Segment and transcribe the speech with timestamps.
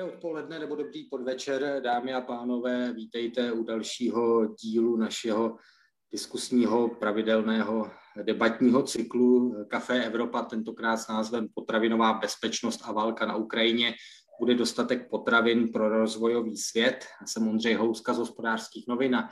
[0.00, 2.92] Dobré odpoledne nebo dobrý podvečer, dámy a pánové.
[2.92, 5.56] Vítejte u dalšího dílu našeho
[6.12, 7.90] diskusního pravidelného
[8.22, 13.94] debatního cyklu Café Evropa, tentokrát s názvem Potravinová bezpečnost a válka na Ukrajině.
[14.40, 17.04] Bude dostatek potravin pro rozvojový svět.
[17.20, 19.30] Já jsem Ondřej Houska z hospodářských novin a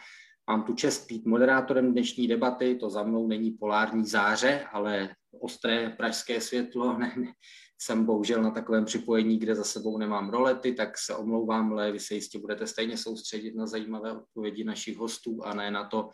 [0.51, 2.75] mám tu čest být moderátorem dnešní debaty.
[2.75, 5.09] To za mnou není polární záře, ale
[5.41, 6.99] ostré pražské světlo.
[6.99, 7.33] Ne, ne,
[7.79, 12.01] jsem bohužel na takovém připojení, kde za sebou nemám rolety, tak se omlouvám, ale vy
[12.01, 16.09] se jistě budete stejně soustředit na zajímavé odpovědi našich hostů a ne na to,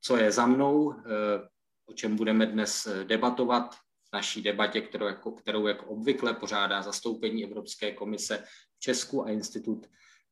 [0.00, 1.48] co je za mnou, eh,
[1.88, 3.74] o čem budeme dnes debatovat.
[3.74, 8.44] V naší debatě, kterou jako, kterou jako obvykle pořádá zastoupení Evropské komise
[8.76, 9.86] v Česku a Institut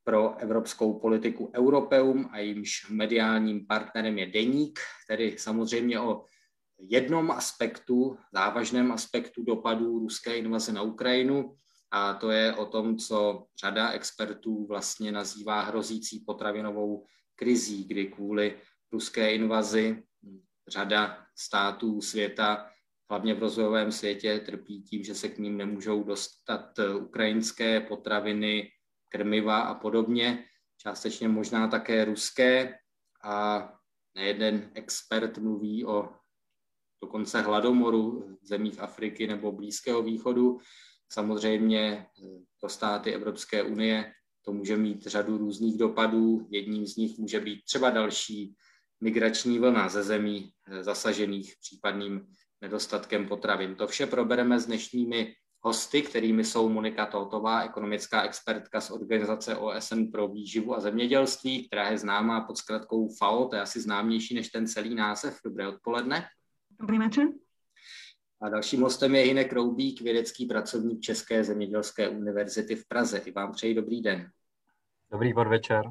[0.05, 6.25] pro evropskou politiku Europeum a jímž mediálním partnerem je Deník, tedy samozřejmě o
[6.79, 11.57] jednom aspektu, závažném aspektu dopadů ruské invaze na Ukrajinu,
[11.91, 18.59] a to je o tom, co řada expertů vlastně nazývá hrozící potravinovou krizí, kdy kvůli
[18.93, 20.03] ruské invazi
[20.69, 22.71] řada států světa,
[23.11, 28.71] hlavně v rozvojovém světě, trpí tím, že se k ním nemůžou dostat ukrajinské potraviny,
[29.09, 30.45] krmiva a podobně,
[30.77, 32.79] částečně možná také ruské.
[33.25, 33.69] A
[34.15, 36.09] nejeden expert mluví o
[37.07, 40.59] dokonce hladomoru v zemích Afriky nebo Blízkého východu.
[41.13, 42.07] Samozřejmě
[42.61, 44.13] pro státy Evropské unie
[44.43, 46.47] to může mít řadu různých dopadů.
[46.51, 48.55] Jedním z nich může být třeba další
[49.01, 52.27] migrační vlna ze zemí eh, zasažených případným
[52.61, 53.75] nedostatkem potravin.
[53.75, 60.11] To vše probereme s dnešními hosty, kterými jsou Monika Totová, ekonomická expertka z organizace OSN
[60.13, 64.49] pro výživu a zemědělství, která je známá pod zkratkou FAO, to je asi známější než
[64.49, 65.39] ten celý název.
[65.45, 66.27] Dobré odpoledne.
[66.81, 67.29] Dobrý večer.
[68.41, 73.19] A dalším hostem je Hinek Roubík, vědecký pracovník České zemědělské univerzity v Praze.
[73.19, 74.31] I vám přeji dobrý den.
[75.13, 75.85] Dobrý podvečer.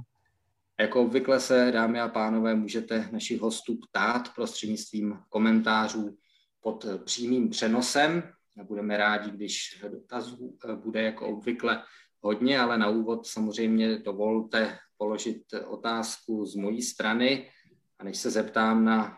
[0.80, 6.18] Jako obvykle se, dámy a pánové, můžete našich hostů ptát prostřednictvím komentářů
[6.62, 8.24] pod přímým přenosem.
[8.64, 11.84] Budeme rádi, když dotazů bude jako obvykle
[12.22, 17.52] hodně, ale na úvod samozřejmě dovolte položit otázku z mojí strany.
[18.00, 19.18] A než se zeptám na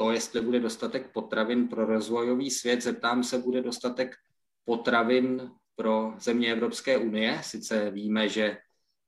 [0.00, 4.16] to, jestli bude dostatek potravin pro rozvojový svět, zeptám se, bude dostatek
[4.64, 7.40] potravin pro země Evropské unie.
[7.42, 8.58] Sice víme, že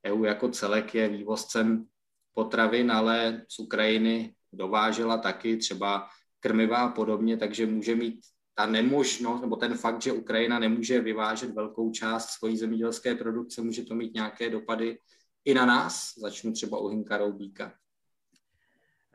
[0.05, 1.85] EU jako celek je vývozcem
[2.33, 6.07] potravin, ale z Ukrajiny dovážela taky třeba
[6.39, 8.19] krmiva a podobně, takže může mít
[8.55, 13.83] ta nemožnost, nebo ten fakt, že Ukrajina nemůže vyvážet velkou část svojí zemědělské produkce, může
[13.83, 14.97] to mít nějaké dopady
[15.45, 16.13] i na nás.
[16.17, 17.73] Začnu třeba u Hinka Roubíka.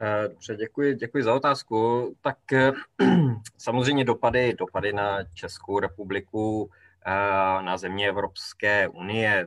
[0.00, 2.14] Eh, dobře, děkuji, děkuji za otázku.
[2.20, 2.72] Tak eh,
[3.59, 6.70] samozřejmě dopady, dopady na Českou republiku,
[7.06, 9.47] eh, na země Evropské unie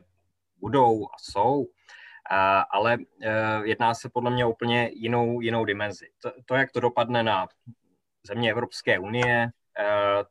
[0.58, 1.68] budou a jsou,
[2.72, 2.98] ale
[3.64, 6.10] jedná se podle mě úplně jinou, jinou dimenzi.
[6.22, 7.48] To, to, jak to dopadne na
[8.28, 9.50] země Evropské unie,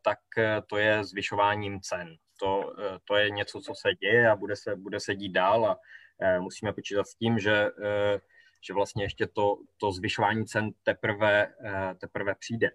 [0.02, 0.18] tak
[0.66, 2.16] to je zvyšováním cen.
[2.40, 5.78] To, to je něco, co se děje a bude se, bude se dít dál a
[6.40, 7.70] musíme počítat s tím, že
[8.60, 12.70] že vlastně ještě to, to zvyšování cen teprve, eh, teprve přijde.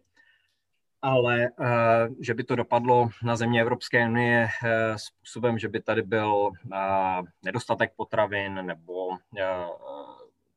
[1.01, 6.01] Ale eh, že by to dopadlo na země Evropské unie eh, způsobem, že by tady
[6.01, 6.51] byl
[7.43, 9.17] nedostatek potravin nebo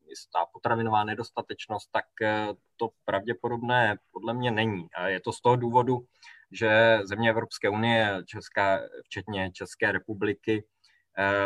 [0.08, 2.04] jistá potravinová nedostatečnost, tak
[2.76, 4.88] to pravděpodobné podle mě není.
[4.94, 6.06] A je to z toho důvodu,
[6.52, 10.64] že země Evropské unie, Česká, včetně České republiky,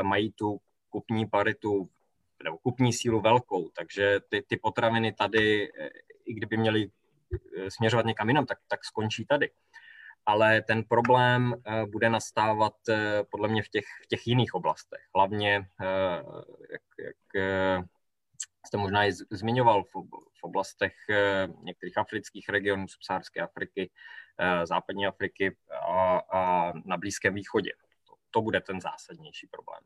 [0.02, 0.60] mají tu
[0.90, 1.88] kupní paritu
[2.44, 5.90] nebo kupní sílu velkou, takže ty, ty potraviny tady, eh,
[6.24, 6.90] i kdyby měly
[7.56, 9.50] eh, směřovat někam jinam, tak, tak skončí tady.
[10.26, 12.74] Ale ten problém eh, bude nastávat
[13.30, 15.00] podle mě v těch, v těch jiných oblastech.
[15.14, 15.66] Hlavně,
[16.70, 17.86] jak, jak
[18.66, 19.88] jste možná i zmiňoval, v,
[20.42, 20.92] oblastech
[21.62, 23.90] některých afrických regionů, subsaharské Afriky,
[24.64, 25.56] západní Afriky
[25.88, 27.70] a, a na Blízkém východě.
[28.06, 29.82] To, to bude ten zásadnější problém.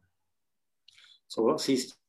[1.29, 2.06] Souhlasí s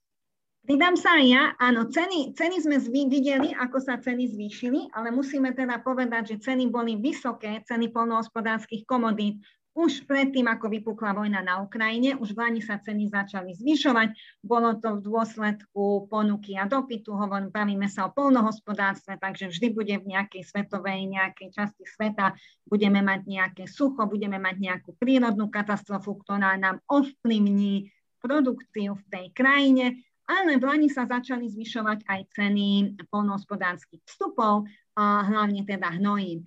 [0.67, 5.15] Pridám sa aj ja, áno, ceny, ceny sme zvý, videli, ako sa ceny zvýšili, ale
[5.15, 9.39] musíme teda povedať, že ceny boli vysoké, ceny polnohospodárskych komodít,
[9.77, 14.41] už predtým, ako vypukla vojna na Ukrajine, už v Lani sa ceny začali zvyšovať.
[14.43, 19.95] Bolo to v dôsledku ponuky a dopytu, hovorím, bavíme sa o polnohospodárstve, takže vždy bude
[20.03, 22.35] v nejakej svetovej, nejakej časti sveta,
[22.67, 27.87] budeme mať nejaké sucho, budeme mať nejakú prírodnú katastrofu, ktorá nám ovplyvní
[28.19, 35.23] produkciu v tej krajine ale v Lani sa začali zvyšovať aj ceny polnohospodárskych vstupov, a
[35.23, 36.43] hlavne teda hnojín.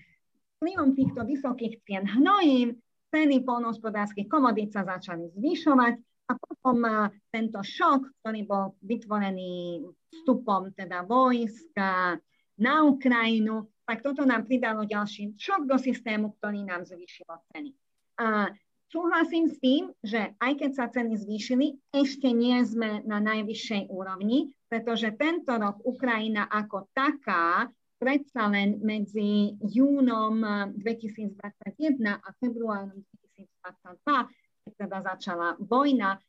[0.60, 2.76] Vplyvom týchto vysokých cien hnojín
[3.08, 5.94] ceny polnohospodárskych komodít sa začali zvyšovať
[6.30, 6.86] A potom
[7.34, 9.82] tento šok, ktorý bol vytvorený
[10.14, 12.22] vstupom teda vojska
[12.54, 17.74] na Ukrajinu, tak toto nám pridalo ďalší šok do systému, ktorý nám zvýšilo ceny.
[18.22, 18.46] A
[18.90, 24.50] súhlasím s tým, že aj keď sa ceny zvýšili, ešte nie sme na najvyššej úrovni,
[24.66, 30.42] pretože tento rok Ukrajina ako taká predsa len medzi júnom
[30.74, 32.98] 2021 a februárom
[33.38, 36.20] 2022 keď teda začala vojna,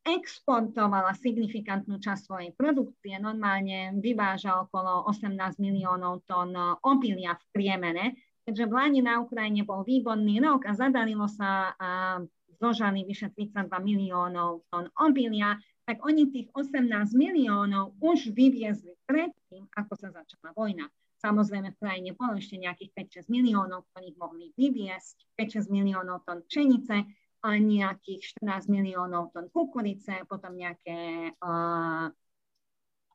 [0.00, 6.56] exportovala signifikantnú časť svojej produkcie, normálne vyváža okolo 18 miliónov tón
[6.88, 8.04] obilia v priemere,
[8.50, 12.18] keďže v Lani na Ukrajine bol výborný rok a zadarilo sa a
[12.58, 15.54] zožali vyše 32 miliónov tón obilia,
[15.86, 16.82] tak oni tých 18
[17.14, 20.90] miliónov už vyviezli predtým, ako sa začala vojna.
[21.22, 27.06] Samozrejme v krajine bolo ešte nejakých 5-6 miliónov, ktorých mohli vyviesť, 5-6 miliónov tón pšenice,
[27.40, 32.12] a nejakých 14 miliónov tón kukurice, potom nejaké uh,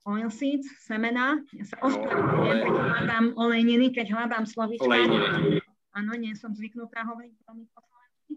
[0.05, 1.41] oil seeds, semena.
[1.51, 4.85] Ja sa ospravedlňujem, keď hľadám olejniny, keď hľadám slovička.
[4.85, 5.61] Olejniny.
[5.97, 8.33] Áno, nie som zvyknutá hovoriť veľmi po slovensky.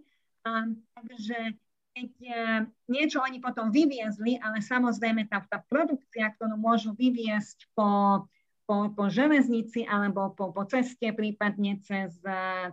[0.96, 1.38] Takže
[1.92, 8.24] keď uh, niečo oni potom vyviezli, ale samozrejme tá, tá produkcia, ktorú môžu vyviesť po
[8.68, 12.20] po, po železnici alebo po, po ceste, prípadne cez,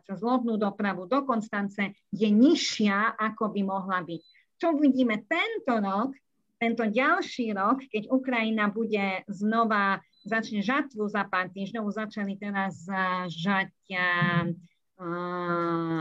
[0.03, 4.21] cez lodnú dopravu do Konstance, je nižšia, ako by mohla byť.
[4.59, 6.11] Čo vidíme tento rok,
[6.57, 12.87] tento ďalší rok, keď Ukrajina bude znova, začne žatvu za pár týždňov, začali teraz
[13.29, 14.47] žať uh,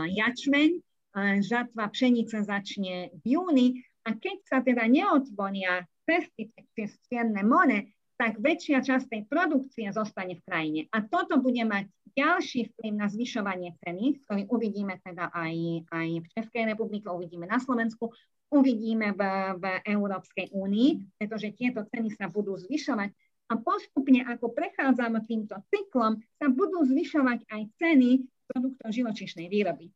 [0.09, 3.67] jačmeň, uh, žatva pšenice začne v júni
[4.07, 10.39] a keď sa teda neotvoria cesty cez Čierne more, tak väčšia časť tej produkcie zostane
[10.39, 10.81] v krajine.
[10.95, 15.55] A toto bude mať ďalší vplyv na zvyšovanie ceny, ktorý uvidíme teda aj,
[15.91, 18.15] aj v Českej republike, uvidíme na Slovensku,
[18.51, 19.21] uvidíme v,
[19.57, 23.09] v Európskej únii, pretože tieto ceny sa budú zvyšovať.
[23.45, 29.93] A postupne, ako prechádzame týmto cyklom, sa budú zvyšovať aj ceny produktov živočišnej výroby.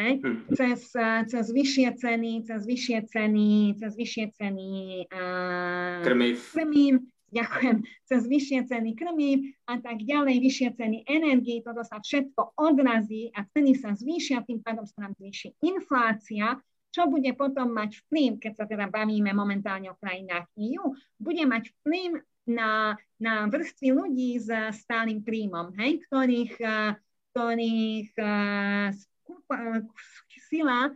[0.00, 0.12] Hej?
[0.24, 0.36] Hm.
[0.56, 0.80] Cez,
[1.28, 4.70] cez vyššie ceny, cez vyššie ceny, cez vyššie ceny
[5.12, 6.40] uh, krmiv.
[6.56, 6.94] krmiv,
[7.28, 7.76] ďakujem,
[8.08, 9.38] cez vyššie ceny krmív
[9.68, 14.64] a tak ďalej, vyššie ceny energii, toto sa všetko odrazí a ceny sa zvýšia, tým
[14.64, 16.56] pádom sa nám zvýši inflácia,
[16.90, 21.70] čo bude potom mať vplyv, keď sa teda bavíme momentálne o krajinách EU, bude mať
[21.80, 22.18] vplyv
[22.50, 24.50] na, na vrstvy ľudí s
[24.82, 26.58] stálym príjmom, hej, ktorých,
[27.30, 28.10] ktorých
[30.50, 30.90] sila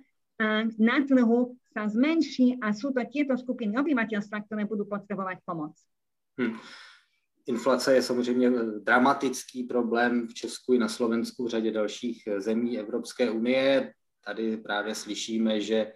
[0.78, 5.74] na trhu sa zmenší a sú to tieto skupiny obyvateľstva, ktoré budú potrebovať pomoc.
[6.34, 6.58] Hmm.
[7.46, 8.50] Inflace je samozřejmě
[8.80, 13.92] dramatický problém v Česku i na Slovensku, v řadě dalších zemí Evropské unie.
[14.26, 15.92] Tady právě slyšíme, že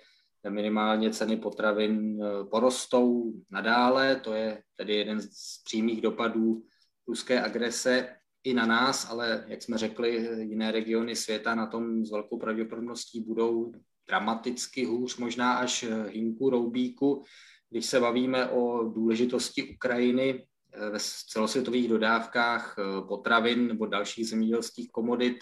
[0.49, 4.17] minimálně ceny potravin eh, porostou nadále.
[4.17, 6.63] To je tedy jeden z přímých dopadů
[7.09, 12.11] ruské agrese i na nás, ale jak jsme řekli, jiné regiony světa na tom s
[12.11, 13.73] velkou pravděpodobností budou
[14.09, 17.25] dramaticky hůř, možná až hinku roubíku
[17.71, 20.99] když se bavíme o důležitosti Ukrajiny eh, ve
[21.29, 25.39] celosvětových dodávkách eh, potravin nebo dalších zemědělských komodit,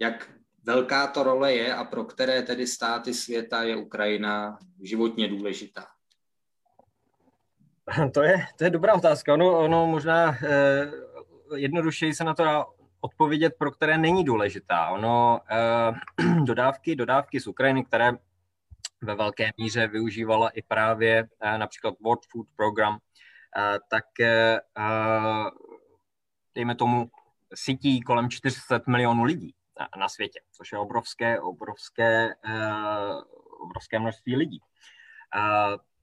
[0.00, 0.30] jak
[0.64, 5.86] velká to role je a pro které tedy státy světa je Ukrajina životně důležitá?
[8.14, 9.34] To je, to je dobrá otázka.
[9.34, 10.90] Ono, ono možná eh,
[11.56, 12.66] jednodušeji se na to dá
[13.00, 14.88] odpovědět, pro které není důležitá.
[14.88, 18.12] Ono eh, dodávky, dodávky z Ukrajiny, které
[19.02, 22.98] ve velké míře využívala i právě eh, například World Food Program,
[23.56, 24.60] eh, tak eh,
[26.54, 27.10] dejme tomu
[27.54, 29.54] sítí kolem 400 milionů lidí
[29.98, 32.34] na světě, což je obrovské, obrovské,
[33.60, 34.60] obrovské množství lidí.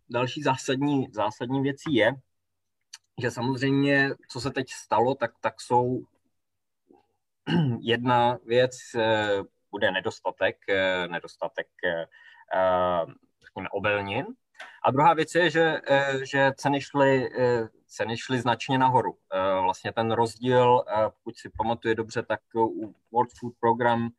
[0.10, 2.12] Další zásadní, zásadní věcí je,
[3.22, 6.04] že samozřejmě, co se teď stalo, tak, tak jsou
[7.80, 8.72] jedna věc,
[9.72, 10.58] bude nedostatek,
[11.08, 11.68] nedostatek
[12.56, 13.06] Eh,
[13.46, 13.70] řekněme.
[14.84, 19.14] A druhá věc je, že, eh, že ceny, šly, eh, ceny šly značně nahoru.
[19.62, 20.84] Vlastně ten rozdíl,
[21.24, 24.10] pokud si pamatuje dobře, tak u World Food Program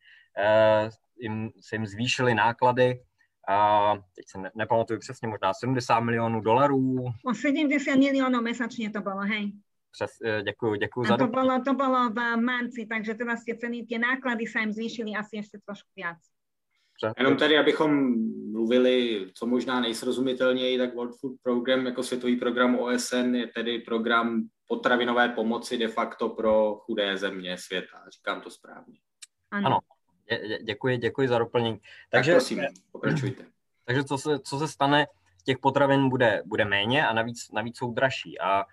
[1.16, 3.00] jim, se jim zvýšily náklady
[3.48, 7.04] a teď se ne, nepamatuju přesně, možná 70 milionů dolarů.
[7.24, 9.52] O 70 milionů mesačně to bylo, hej.
[9.90, 10.10] Přes,
[10.44, 14.48] děkuji, děkuji za to bylo, to bylo v marci, takže teraz tie ceny, tie náklady
[14.48, 16.16] sa im zvýšili asi ešte trošku viac.
[17.02, 17.14] Dobře.
[17.18, 18.14] Jenom tady, abychom
[18.52, 24.42] mluvili co možná nejsrozumitelněji, tak World Food Program jako světový program OSN je tedy program
[24.66, 28.04] potravinové pomoci de facto pro chudé země světa.
[28.12, 28.98] Říkám to správně.
[29.50, 29.66] Ano.
[29.66, 29.78] ano.
[30.28, 31.80] Dě, děkuji, děkuji za doplnění.
[32.10, 33.44] Takže, tak prosím, pokračujte.
[33.84, 35.06] Takže co se, co se stane,
[35.44, 38.64] těch potravin bude, bude méně a navíc, navíc jsou dražší a, a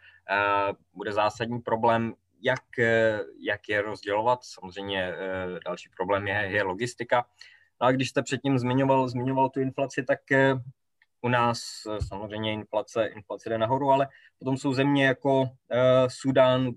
[0.93, 2.63] bude zásadní problém, jak,
[3.39, 4.39] jak je rozdělovat.
[4.43, 5.13] Samozřejmě
[5.65, 7.25] další problém je, je logistika.
[7.79, 10.19] A když jste předtím zmiňoval, zmiňoval tu inflaci, tak
[11.21, 11.59] u nás
[12.07, 14.07] samozřejmě inflace, inflace jde nahoru, ale
[14.39, 15.48] potom jsou země jako uh,
[16.07, 16.71] Sudán,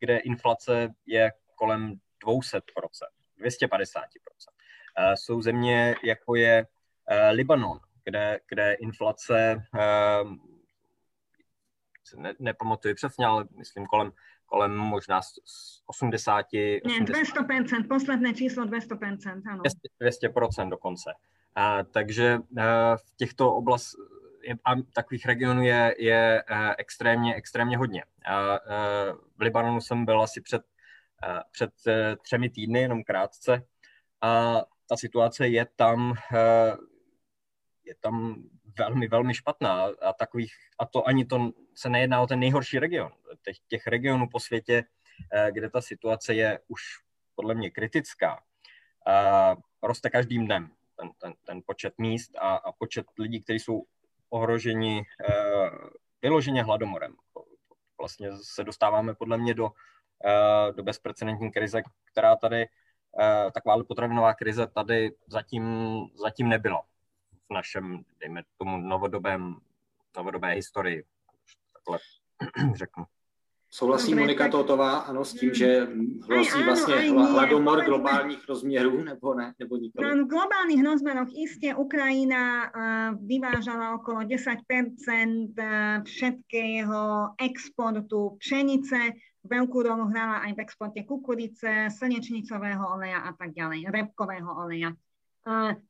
[0.00, 1.94] kde inflace je kolem
[2.26, 2.60] 200%,
[3.38, 3.80] 250%.
[4.98, 10.32] Uh, jsou země, jako je uh, Libanon, kde, kde inflace, uh,
[12.16, 14.12] ne, nepamatuji přesně, ale myslím kolem,
[14.52, 15.20] kolem možná
[15.86, 16.46] 80...
[16.52, 19.62] Ne, 200%, posledné číslo 200%, ano.
[20.00, 21.10] 200%, 200% dokonce.
[21.54, 24.00] A, takže a, v těchto oblastech
[24.64, 26.42] a takových regionů je, je
[26.78, 28.04] extrémně, extrémně hodně.
[28.24, 28.58] A, a,
[29.36, 30.62] v Libanonu jsem byl asi před,
[31.22, 33.62] a, před e, třemi týdny, jenom krátce,
[34.20, 36.14] a ta situace je tam,
[37.84, 38.42] je tam
[38.78, 43.12] velmi, velmi špatná a takových, a to ani to se nejedná o ten nejhorší region.
[43.44, 44.84] Těch, těch regionů po světě,
[45.50, 46.82] kde ta situace je už
[47.34, 48.42] podle mě kritická,
[49.82, 53.82] roste každým dnem ten, ten, ten počet míst a, a počet lidí, kteří jsou
[54.30, 55.78] ohroženi uh,
[56.22, 57.16] vyloženě hladomorem.
[57.98, 59.70] Vlastně se dostáváme podle mě do,
[60.76, 62.68] do bezprecedentní krize, která tady,
[63.54, 65.64] taková potravinová krize tady zatím,
[66.14, 66.84] zatím nebyla
[67.50, 69.56] v našem, dejme tomu, novodobém,
[70.16, 71.04] novodobé historii.
[71.72, 71.98] Takhle
[72.74, 73.04] řeknu.
[73.74, 74.52] Souhlasí Dobre, Monika tak...
[74.52, 75.54] Totová, ano, s tím, hmm.
[75.54, 75.88] že
[76.28, 80.16] hrozí aj, vlastně aj hladomor nie, globálních rozměrů, nebo ne, nebo nikoli?
[80.16, 87.00] No, v globálnych rozmeroch iste Ukrajina uh, vyvážala okolo 10% uh, všetkého
[87.40, 89.16] exportu pšenice,
[89.48, 94.92] veľkú rolu hrala aj v exporte kukurice, slnečnicového oleja a tak ďalej, repkového oleja.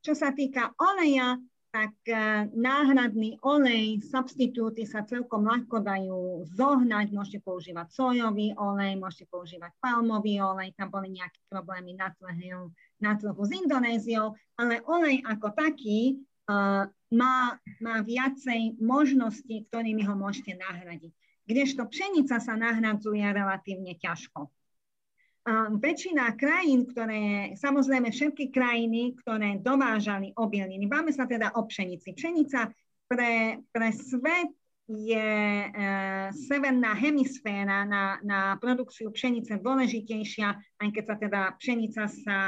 [0.00, 1.36] Čo sa týka oleja,
[1.72, 2.12] tak e,
[2.52, 7.16] náhradný olej, substitúty sa celkom ľahko dajú zohnať.
[7.16, 12.68] Môžete používať sojový olej, môžete používať palmový olej, tam boli nejaké problémy na trhu,
[13.00, 16.20] na trhu s Indonéziou, ale olej ako taký
[16.52, 17.36] uh, má,
[17.80, 21.12] má viacej možností, ktorými ho môžete nahradiť.
[21.48, 24.52] Kdežto pšenica sa nahradzuje relatívne ťažko
[25.82, 32.14] väčšina krajín, ktoré, samozrejme všetky krajiny, ktoré dovážali obilniny, máme sa teda o pšenici.
[32.14, 32.70] Pšenica
[33.10, 34.54] pre, pre svet
[34.86, 35.30] je
[35.66, 35.68] e,
[36.46, 40.48] severná hemisféra na, na produkciu pšenice dôležitejšia,
[40.82, 42.38] aj keď sa teda pšenica sa,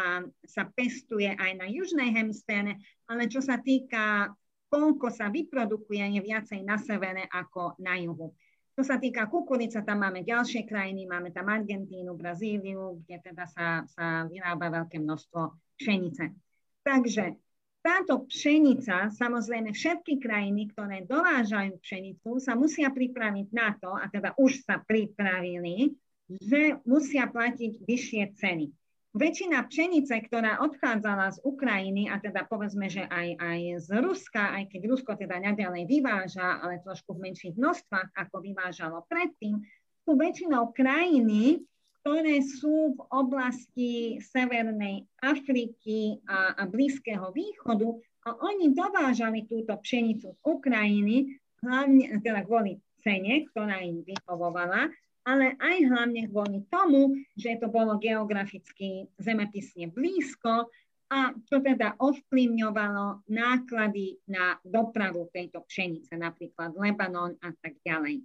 [0.43, 4.35] sa pestuje aj na južnej hemisfére, ale čo sa týka
[4.75, 8.35] koľko sa vyprodukuje, je viacej na severe ako na juhu.
[8.75, 13.87] Čo sa týka kukurice, tam máme ďalšie krajiny, máme tam Argentínu, Brazíliu, kde teda sa,
[13.87, 15.41] sa vyrába veľké množstvo
[15.79, 16.35] pšenice.
[16.83, 17.39] Takže
[17.79, 24.35] táto pšenica, samozrejme všetky krajiny, ktoré dovážajú pšenicu, sa musia pripraviť na to, a teda
[24.43, 25.95] už sa pripravili,
[26.27, 28.67] že musia platiť vyššie ceny
[29.15, 34.75] väčšina pšenice, ktorá odchádzala z Ukrajiny, a teda povedzme, že aj, aj z Ruska, aj
[34.75, 39.63] keď Rusko teda naďalej vyváža, ale trošku v menších množstvách, ako vyvážalo predtým,
[40.05, 41.63] sú väčšinou krajiny,
[42.05, 47.89] ktoré sú v oblasti Severnej Afriky a, a Blízkeho východu.
[48.29, 54.93] A oni dovážali túto pšenicu z Ukrajiny, hlavne teda kvôli cene, ktorá im vyhovovala,
[55.25, 60.69] ale aj hlavne kvôli tomu, že to bolo geograficky zemepisne blízko
[61.09, 68.25] a čo teda ovplyvňovalo náklady na dopravu tejto pšenice, napríklad Lebanon a tak ďalej.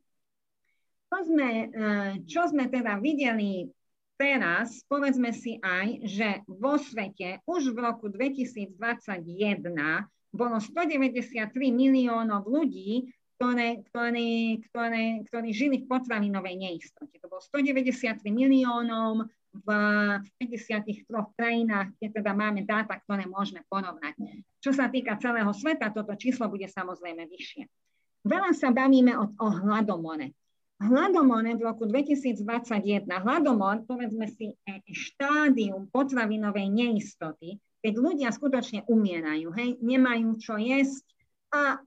[1.10, 3.68] Čo sme, eh, čo sme teda videli
[4.20, 8.76] teraz, povedzme si aj, že vo svete už v roku 2021
[10.30, 17.16] bolo 193 miliónov ľudí, ktoré, ktoré, ktoré, ktorí žili v potravinovej neistote.
[17.24, 19.70] To bolo 193 miliónov v
[20.44, 21.08] 53
[21.40, 24.20] krajinách, kde teda máme dáta, ktoré môžeme porovnať.
[24.60, 27.64] Čo sa týka celého sveta, toto číslo bude samozrejme vyššie.
[28.28, 30.36] Veľa sa bavíme o, o hladomore.
[30.84, 34.52] Hladomore v roku 2021, hladomor, povedzme si,
[34.92, 41.08] štádium potravinovej neistoty, keď ľudia skutočne umierajú, hej, nemajú čo jesť
[41.56, 41.80] a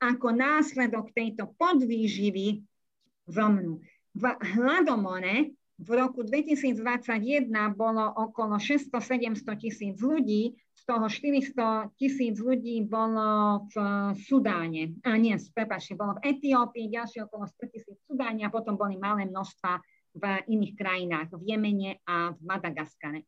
[0.00, 2.64] ako následok tejto podvýživy
[3.28, 3.84] vlnu.
[4.16, 4.24] V
[4.56, 13.64] hladomore v roku 2021 bolo okolo 600-700 tisíc ľudí, z toho 400 tisíc ľudí bolo
[13.72, 13.76] v
[14.28, 18.76] Sudáne, a nie, prepáčte, bolo v Etiópii, ďalšie okolo 100 tisíc v Sudáne a potom
[18.76, 19.80] boli malé množstva
[20.16, 23.24] v iných krajinách, v Jemene a v Madagaskare.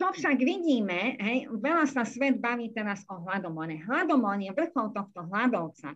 [0.00, 3.84] Čo však vidíme, hej, veľa sa svet baví teraz o hladomore.
[3.84, 5.92] Hladomor je vrchol tohto hladovca.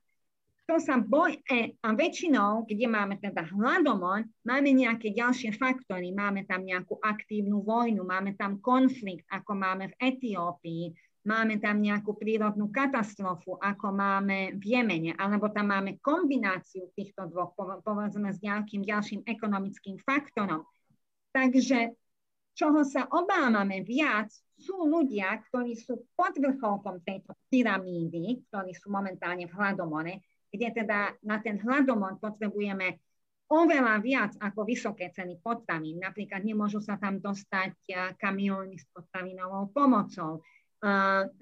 [0.68, 6.12] To sa boj, e, a väčšinou, kde máme teda hladomor, máme nejaké ďalšie faktory.
[6.12, 10.92] Máme tam nejakú aktívnu vojnu, máme tam konflikt, ako máme v Etiópii,
[11.24, 17.56] máme tam nejakú prírodnú katastrofu, ako máme v Jemene, alebo tam máme kombináciu týchto dvoch,
[17.56, 20.68] povedzme s nejakým ďalším ekonomickým faktorom.
[21.32, 22.03] Takže
[22.54, 29.50] čoho sa obávame viac, sú ľudia, ktorí sú pod vrcholkom tejto pyramídy, ktorí sú momentálne
[29.50, 33.02] v hladomore, kde teda na ten hladomor potrebujeme
[33.50, 35.98] oveľa viac ako vysoké ceny potravín.
[36.00, 37.74] Napríklad nemôžu sa tam dostať
[38.16, 40.40] kamióny s potravinovou pomocou.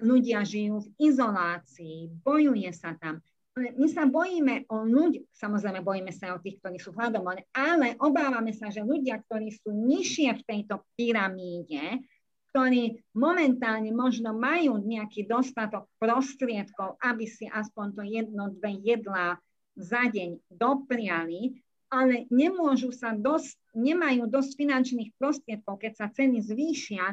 [0.01, 3.21] Ľudia žijú v izolácii, bojuje sa tam
[3.53, 8.49] my sa bojíme o ľudí, samozrejme bojíme sa o tých, ktorí sú hladomore, ale obávame
[8.49, 12.01] sa, že ľudia, ktorí sú nižšie v tejto pyramíde,
[12.49, 19.37] ktorí momentálne možno majú nejaký dostatok prostriedkov, aby si aspoň to jedno, dve jedlá
[19.77, 21.61] za deň dopriali,
[21.93, 27.05] ale nemôžu sa dosť, nemajú dosť finančných prostriedkov, keď sa ceny zvýšia,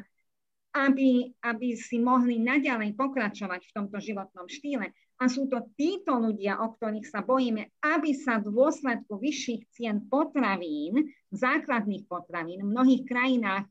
[0.73, 4.93] aby, aby si mohli naďalej pokračovať v tomto životnom štýle.
[5.21, 10.09] A sú to títo ľudia, o ktorých sa bojíme, aby sa v dôsledku vyšších cien
[10.09, 13.69] potravín, základných potravín v mnohých krajinách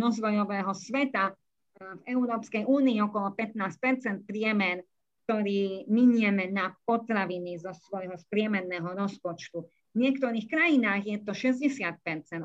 [0.00, 1.36] rozvojového sveta,
[1.80, 4.84] v Európskej únii okolo 15% priemer,
[5.24, 9.64] ktorý minieme na potraviny zo svojho spriemerného rozpočtu.
[9.94, 12.44] V niektorých krajinách je to 60% 80%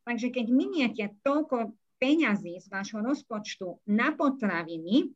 [0.00, 5.12] Takže keď miniete toľko peňazí z vášho rozpočtu na potraviny,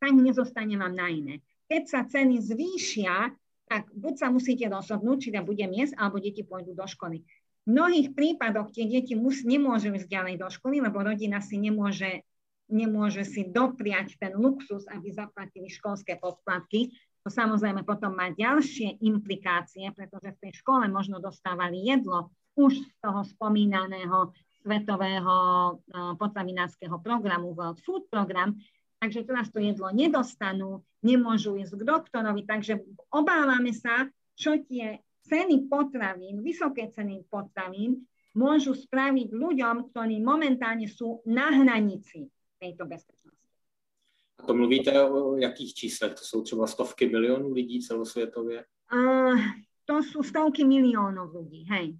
[0.00, 1.34] tak nezostane vám na iné.
[1.68, 3.30] Keď sa ceny zvýšia,
[3.70, 7.22] tak buď sa musíte rozhodnúť, či tam bude jesť, alebo deti pôjdu do školy.
[7.62, 12.26] V mnohých prípadoch tie deti mus, nemôžu ísť ďalej do školy, lebo rodina si nemôže,
[12.66, 16.90] nemôže si dopriať ten luxus, aby zaplatili školské poplatky.
[17.22, 22.94] To samozrejme potom má ďalšie implikácie, pretože v tej škole možno dostávali jedlo už z
[22.98, 24.34] toho spomínaného
[24.64, 25.36] svetového
[26.18, 28.56] potravinárskeho programu World Food Program,
[29.00, 35.72] takže teraz to jedlo nedostanú, nemôžu ísť k doktorovi, takže obávame sa, čo tie ceny
[35.72, 38.04] potravín, vysoké ceny potravín
[38.36, 42.28] môžu spraviť ľuďom, ktorí momentálne sú na hranici
[42.60, 43.40] tejto bezpečnosti.
[44.38, 46.14] A to mluvíte o jakých číslech?
[46.14, 48.64] To jsou třeba stovky milionů lidí celosvětově?
[48.92, 49.36] Uh,
[49.84, 51.94] to sú stovky miliónov ľudí, hej.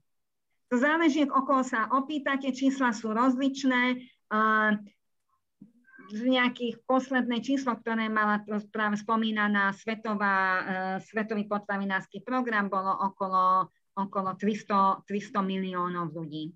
[0.71, 3.99] To záleží, okolo sa opýtate, čísla sú rozličné.
[4.31, 4.79] Uh,
[6.11, 8.43] z nejakých posledné číslo, ktoré mala
[8.75, 10.63] práve spomínaná svetová, uh,
[11.01, 16.51] svetový potravinársky program, bolo okolo, okolo 300, 300 miliónov ľudí.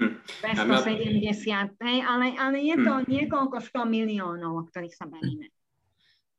[0.00, 0.16] Hmm.
[0.40, 3.06] 270, hej, ale, ale je to hmm.
[3.06, 5.52] niekoľko 100 miliónov, o ktorých sa bavíme.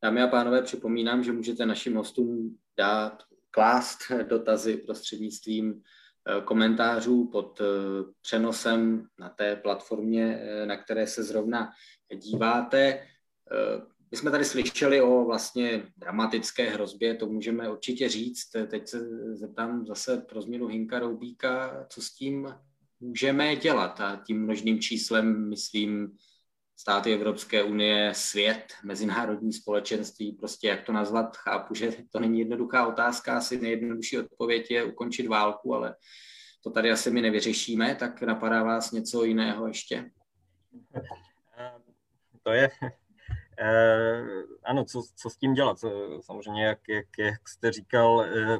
[0.01, 6.00] Dámy a pánové, připomínám, že můžete našim hostům dát, klást dotazy prostřednictvím eh,
[6.45, 7.65] komentářů pod eh,
[8.21, 11.69] přenosem na té platformě, na které se zrovna
[12.15, 12.79] díváte.
[12.83, 13.81] Eh,
[14.11, 18.49] my jsme tady slyšeli o vlastně dramatické hrozbě, to můžeme určitě říct.
[18.67, 18.99] Teď se
[19.35, 22.55] zeptám zase pro změnu Hinka Roubíka, co s tím
[22.99, 24.01] můžeme dělat.
[24.01, 26.17] A tím množným číslem myslím
[26.81, 32.87] státy Evropské unie, svět, mezinárodní společenství, prostě jak to nazvat, chápu, že to není jednoduchá
[32.87, 35.95] otázka, asi nejjednodušší odpověď je ukončit válku, ale
[36.63, 40.11] to tady asi my nevyřešíme, tak napadá vás něco jiného ještě?
[42.43, 42.69] to je,
[43.59, 44.23] eh,
[44.63, 45.77] ano, co, co s tím dělat?
[46.21, 48.57] Samozřejmě, jak, jak, jak jste říkal, eh,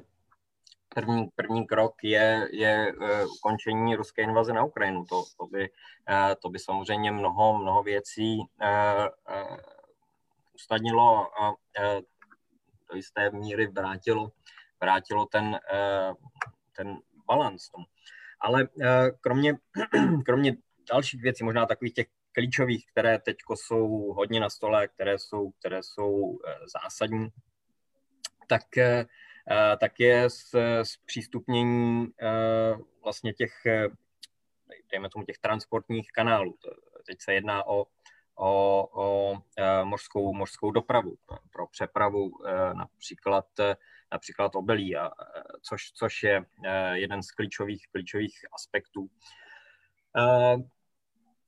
[0.96, 5.06] první, první krok je, je uh, ukončení ruské invaze na Ukrajinu.
[5.06, 5.70] To, to, by,
[6.10, 9.08] uh, to by samozřejmě mnoho, mnoho věcí uh,
[10.56, 11.54] usnadnilo a
[12.90, 14.32] do jisté míry vrátilo,
[14.82, 15.60] vrátilo ten,
[16.76, 17.86] ten balans tomu.
[18.40, 18.68] Ale
[19.22, 19.58] kromě,
[20.26, 20.56] kromě
[20.92, 25.84] dalších věcí, možná takových těch klíčových, které teď jsou hodně na stole, které jsou, které
[25.84, 27.30] jsou eh, zásadní,
[28.48, 29.06] tak, eh, eh,
[29.80, 30.28] tak je
[30.84, 32.08] zpřístupnění
[33.04, 33.54] vlastně těch,
[34.92, 36.58] dejme tomu, těch transportních kanálů.
[37.08, 37.86] Teď se jedná o,
[38.36, 39.40] o, o
[39.84, 41.16] mořskou, mořskou dopravu
[41.54, 42.32] pro přepravu
[42.74, 43.46] například,
[44.12, 45.12] například obelí, a,
[45.62, 46.46] což, což je
[46.94, 49.10] jeden z klíčových, klíčových aspektů.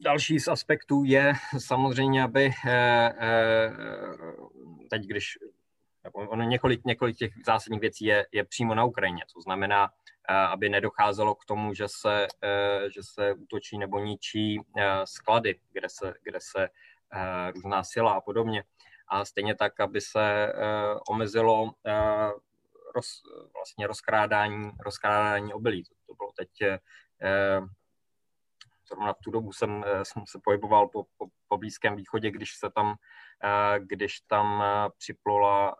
[0.04, 3.72] Další z aspektů je samozřejmě, aby eh, eh,
[4.90, 5.38] teď, když
[6.14, 9.90] ono několik, několik těch zásadních věcí je, je přímo na Ukrajině, to znamená
[10.30, 12.28] aby nedocházelo k tomu, že se,
[12.94, 14.62] že se útočí nebo ničí
[15.04, 16.70] sklady, kde se, kde se
[17.56, 18.64] různá sila a podobně.
[19.08, 20.54] A stejně tak, aby se
[21.10, 21.72] omezilo
[22.96, 23.22] roz,
[23.54, 25.84] vlastně rozkrádání, rozkrádání obilí.
[25.84, 26.50] To, to bylo teď
[28.94, 32.56] zrovna v tu dobu jsem, eh, jsem se pohyboval po, po, po Blízkém východě, když
[32.58, 32.96] se tam,
[33.44, 35.76] eh, když tam eh, připlula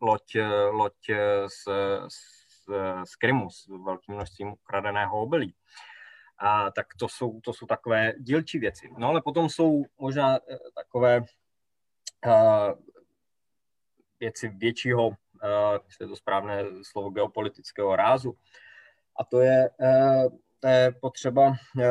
[0.00, 0.36] loď,
[0.70, 1.10] loď
[1.46, 1.64] z,
[2.08, 2.68] z,
[3.04, 5.54] z Krymu s velkým množstvím ukradeného obilí.
[6.38, 8.90] A tak to jsou, to jsou takové dílčí věci.
[8.98, 10.38] No ale potom jsou možná
[10.74, 12.72] takové uh,
[14.20, 15.14] věci většího, uh,
[16.00, 18.36] je to správné slovo, geopolitického rázu.
[19.20, 21.86] A to je uh, je potřeba eh,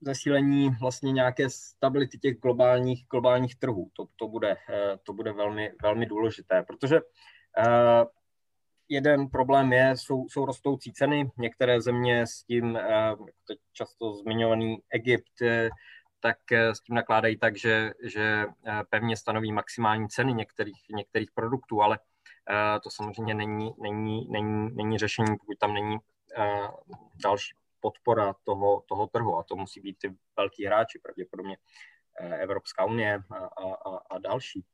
[0.00, 3.90] zesílení vlastně nějaké stability těch globálních, globálních trhů.
[3.92, 6.96] To, to, bude, eh, to bude velmi, velmi důležité, protože
[7.58, 8.04] eh,
[8.88, 11.30] jeden problém je, jsou, jsou rostoucí ceny.
[11.38, 12.78] Některé země s tím,
[13.48, 15.32] teď často zmiňovaný Egypt,
[16.20, 18.44] tak s tím nakládají tak, že, že
[18.90, 21.98] pevně stanoví maximální ceny některých, některých produktů, ale
[22.82, 25.98] to samozřejmě není, není, není, není řešení, pokud tam není
[27.22, 31.56] další podpora toho, toho trhu a to musí být ty velký hráči, pravděpodobně
[32.20, 34.64] eh, Evropská unie a, a, a další.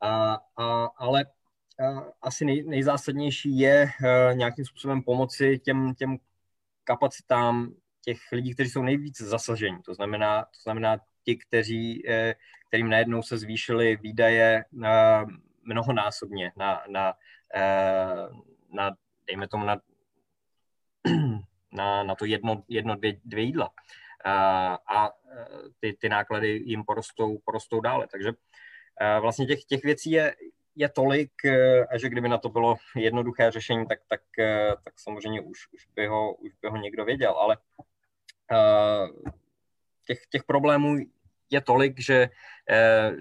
[0.00, 1.24] A, a, ale
[2.22, 6.18] asi nej, nejzásadnější je a, nějakým způsobem pomoci těm, těm
[6.84, 9.78] kapacitám těch lidí, kteří jsou nejvíc zasaženi.
[9.82, 12.34] To znamená, to znamená ti, kteří, eh,
[12.68, 14.64] kterým najednou se zvýšily výdaje
[15.62, 17.14] mnohonásobně na, na,
[17.54, 18.28] eh,
[18.68, 19.76] na dejme tomu, na
[21.72, 23.70] na, na to jedno, jedno dvě, dvě jídla.
[24.24, 25.10] A, a
[25.80, 28.06] ty, ty náklady jim porostou, porostou dále.
[28.10, 28.32] Takže
[29.20, 30.34] vlastně těch, těch věcí je,
[30.76, 31.32] je tolik,
[31.90, 34.20] a že kdyby na to bylo jednoduché řešení, tak, tak,
[34.84, 37.56] tak samozřejmě už, už, by ho, už by ho někdo věděl, ale
[40.06, 40.96] těch, těch problémů
[41.50, 42.28] je tolik, že,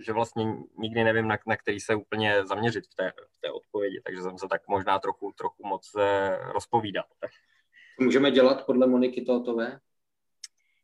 [0.05, 0.45] že vlastně
[0.77, 4.37] nikdy nevím, na, na který se úplně zaměřit v té, v té odpovědi, takže jsem
[4.37, 5.91] se tak možná trochu, trochu moc
[6.53, 7.05] rozpovídal.
[8.01, 9.79] Můžeme dělat podle Moniky Totové?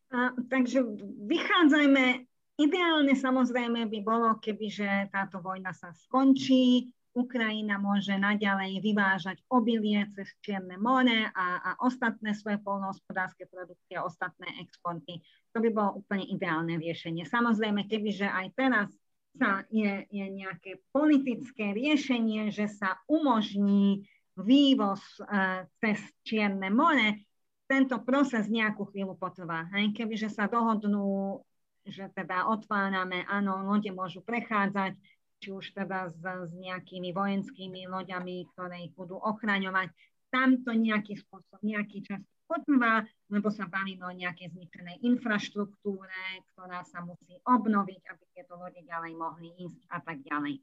[0.08, 0.80] A, takže
[1.26, 2.24] vychádzajme,
[2.56, 10.30] ideálne samozrejme by bolo, kebyže táto vojna sa skončí, Ukrajina môže naďalej vyvážať obilie cez
[10.38, 15.18] Čierne more a, a ostatné svoje polnohospodárske produkty a ostatné exporty.
[15.50, 17.26] To by bolo úplne ideálne riešenie.
[17.26, 18.88] Samozrejme, kebyže aj teraz
[19.34, 24.06] sa je, je nejaké politické riešenie, že sa umožní
[24.42, 27.28] vývoz uh, cez Čierne more,
[27.68, 29.68] tento proces nejakú chvíľu potrvá.
[29.76, 29.92] Hej?
[29.92, 31.40] Kebyže sa dohodnú,
[31.84, 34.96] že teda otvárame, áno, lode môžu prechádzať,
[35.38, 39.92] či už teda s, s nejakými vojenskými loďami, ktoré ich budú ochraňovať,
[40.28, 46.80] tam to nejaký spôsob, nejaký čas potrvá, lebo sa bavíme o nejakej zničenej infraštruktúre, ktorá
[46.88, 50.56] sa musí obnoviť, aby tieto lode ďalej mohli ísť a tak ďalej.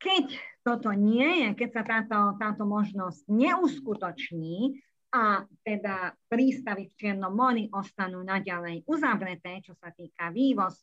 [0.00, 0.26] Keď
[0.64, 4.80] toto nie je, keď sa táto, táto možnosť neuskutoční
[5.12, 10.80] a teda prístavy v Čiernom mori ostanú naďalej uzavreté, čo sa týka vývoz,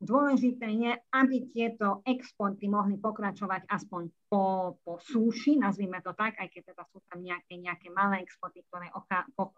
[0.00, 6.48] dôležité je, aby tieto exporty mohli pokračovať aspoň po, po súši, nazvime to tak, aj
[6.52, 8.92] keď teda sú tam nejaké, nejaké malé exporty, ktoré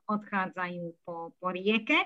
[0.06, 1.98] odchádzajú po, po rieke,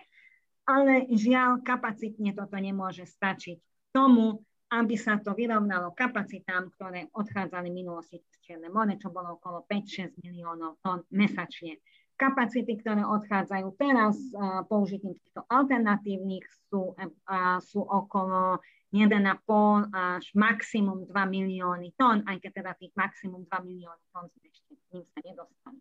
[0.64, 3.58] ale žiaľ, kapacitne toto nemôže stačiť
[3.92, 4.40] tomu,
[4.72, 10.16] aby sa to vyrovnalo kapacitám, ktoré odchádzali minulosti z Čierne more, čo bolo okolo 5-6
[10.24, 11.76] miliónov tón mesačne.
[12.16, 19.08] Kapacity, ktoré odchádzajú teraz uh, použitím týchto alternatívnych sú, uh, sú okolo 1,5
[19.92, 24.72] až maximum 2 milióny tón, aj keď teda tých maximum 2 milióny tón sme ešte
[24.76, 25.80] k ním sa nedostali.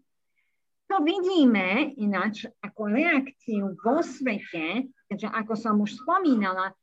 [0.92, 6.76] To vidíme ináč ako reakciu vo svete, keďže ako som už spomínala,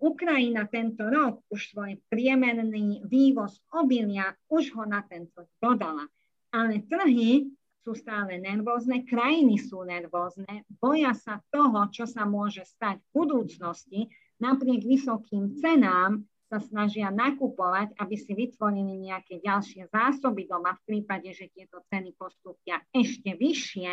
[0.00, 6.08] Ukrajina tento rok už svoj priemerný vývoz obilia už ho na tento dodala.
[6.48, 7.44] Ale trhy
[7.84, 14.00] sú stále nervózne, krajiny sú nervózne, boja sa toho, čo sa môže stať v budúcnosti,
[14.40, 21.30] napriek vysokým cenám sa snažia nakupovať, aby si vytvorili nejaké ďalšie zásoby doma v prípade,
[21.30, 23.92] že tieto ceny postupia ešte vyššie.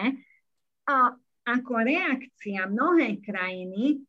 [0.89, 1.13] A
[1.47, 4.01] ako reakcia mnohé krajiny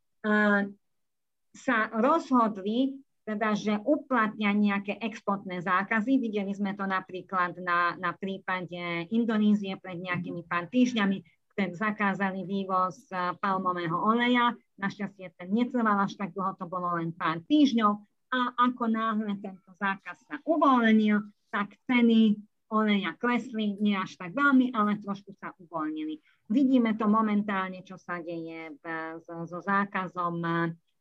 [1.58, 6.16] sa rozhodli, teda, že uplatnia nejaké exportné zákazy.
[6.16, 11.20] Videli sme to napríklad na, na prípade Indonézie pred nejakými pár týždňami,
[11.52, 14.56] ktoré zakázali vývoz eh, palmového oleja.
[14.80, 17.92] Našťastie ten netrval až tak dlho, to bolo len pár týždňov.
[18.28, 21.20] A ako náhle tento zákaz sa uvoľnil,
[21.52, 22.36] tak ceny
[22.68, 26.20] oleja klesli, nie až tak veľmi, ale trošku sa uvoľnili.
[26.52, 28.76] Vidíme to momentálne, čo sa deje
[29.24, 30.40] so, so zákazom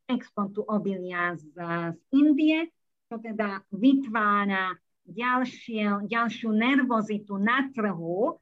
[0.08, 1.44] exportu obilia z,
[1.94, 2.72] z Indie,
[3.08, 4.74] čo teda vytvára
[5.08, 8.36] ďalšie, ďalšiu nervozitu na trhu.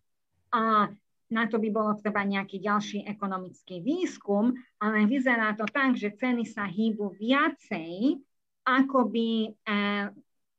[0.54, 0.90] A
[1.26, 6.46] na to by bolo treba nejaký ďalší ekonomický výskum, ale vyzerá to tak, že ceny
[6.46, 8.22] sa hýbu viacej,
[8.66, 10.06] ako by eh,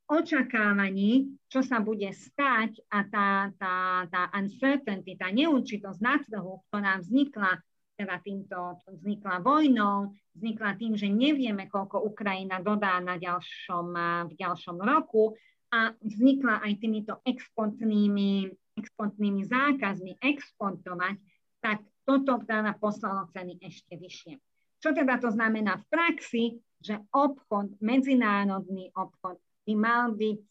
[0.07, 3.75] očakávaní, čo sa bude stať a tá, tá,
[4.07, 7.59] tá uncertainty, tá neurčitosť na trhu, ktorá vznikla
[7.97, 13.87] teda týmto, vznikla vojnou, vznikla tým, že nevieme, koľko Ukrajina dodá na ďalšom,
[14.29, 15.33] v ďalšom roku
[15.73, 21.17] a vznikla aj týmito exportnými, exportnými zákazmi exportovať,
[21.57, 24.37] tak toto teda poslalo ceny ešte vyššie.
[24.77, 26.43] Čo teda to znamená v praxi?
[26.77, 30.45] Že obchod, medzinárodný obchod by mal byť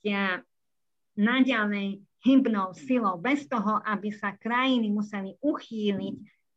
[1.15, 6.17] naďalej hybnou silou, bez toho, aby sa krajiny museli uchýliť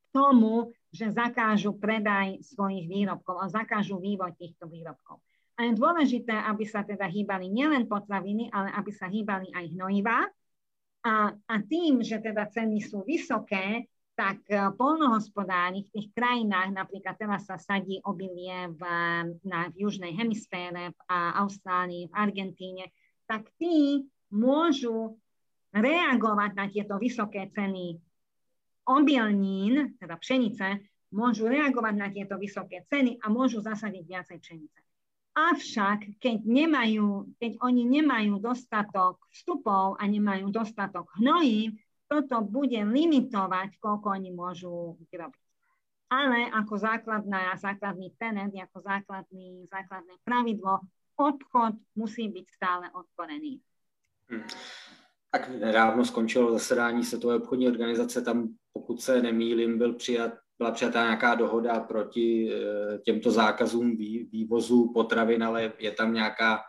[0.09, 5.21] tomu, že zakážu predaj svojich výrobkov a zakážu vývoj týchto výrobkov.
[5.59, 10.23] A je dôležité, aby sa teda hýbali nielen potraviny, ale aby sa hýbali aj hnojivá.
[11.03, 13.87] A, a tým, že teda ceny sú vysoké,
[14.19, 14.43] tak
[14.75, 18.81] polnohospodári v tých krajinách, napríklad teraz sa sadí obilie v,
[19.47, 20.99] na, v južnej hemisfére, v
[21.39, 22.91] Austrálii, v Argentíne,
[23.23, 25.15] tak tí môžu
[25.71, 27.95] reagovať na tieto vysoké ceny
[28.89, 30.81] obilnín, teda pšenice,
[31.13, 34.79] môžu reagovať na tieto vysoké ceny a môžu zasadiť viacej pšenice.
[35.37, 41.77] Avšak, keď, nemajú, keď oni nemajú dostatok vstupov a nemajú dostatok hnojív,
[42.09, 45.45] toto bude limitovať, koľko oni môžu vyrobiť.
[46.09, 50.81] Ale ako základná, základný tenet, ako základný, základné pravidlo,
[51.13, 53.61] obchod musí byť stále otvorený.
[54.25, 54.49] Hmm.
[55.29, 61.03] Tak nedávno skončilo zasedání Světové obchodní organizace, tam pokud se nemýlím, byl přijat, byla přijatá
[61.03, 63.97] nějaká dohoda proti eh, těmto zákazům
[64.31, 66.59] vývozu potravin, ale je tam nějaká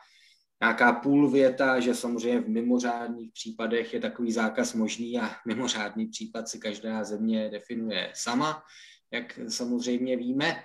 [0.63, 6.49] nějaká půl věta, že samozřejmě v mimořádných případech je takový zákaz možný a mimořádný případ
[6.49, 8.63] si každá země definuje sama,
[9.13, 10.63] jak samozřejmě víme.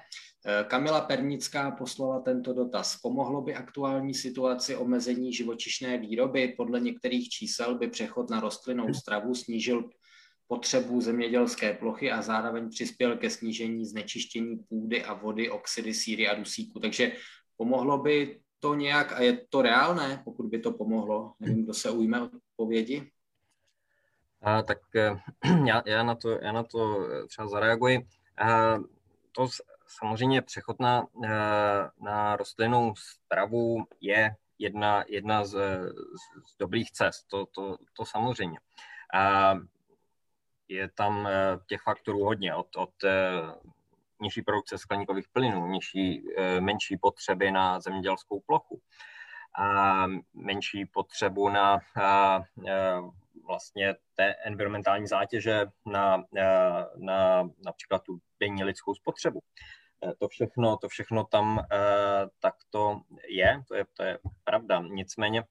[0.67, 2.97] Kamila Pernická poslala tento dotaz.
[3.01, 6.53] Pomohlo by aktuální situaci omezení živočišné výroby?
[6.57, 9.89] Podle některých čísel by přechod na rostlinnou stravu snížil
[10.47, 16.35] potřebu zemědělské plochy a zároveň přispěl ke snížení znečištění půdy a vody, oxidy síry a
[16.35, 16.79] dusíku.
[16.79, 17.11] Takže
[17.57, 21.33] pomohlo by to nějak a je to reálné, pokud by to pomohlo?
[21.39, 23.11] Nevím, kdo se ujme odpovědi.
[24.41, 25.21] A, tak eh,
[25.65, 28.07] já, já, na to, já na to třeba zareaguji.
[28.37, 28.77] A,
[29.31, 29.47] to
[29.87, 35.51] samozřejmě přechod na, eh, na rostlinnou stravu je jedna, jedna z,
[36.47, 38.59] z dobrých cest, to, to, to samozřejmě.
[39.13, 39.53] A
[40.67, 42.93] je tam eh, těch faktorů hodně, od, od
[44.21, 48.81] nižší produkce skleníkových plynů, nižší, eh, menší potřeby na zemědělskou plochu,
[49.57, 52.41] a menší potřebu na a,
[53.47, 56.23] vlastně té environmentální zátěže na,
[56.97, 59.39] na například tu denní lidskou spotřebu.
[60.03, 64.83] Eh, to všechno, to všechno tam eh, tak to je, to je, to je pravda.
[64.89, 65.43] Nicméně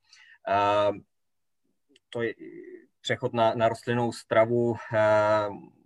[2.11, 2.35] to je
[3.05, 4.77] přechod na, na rostlinnou stravu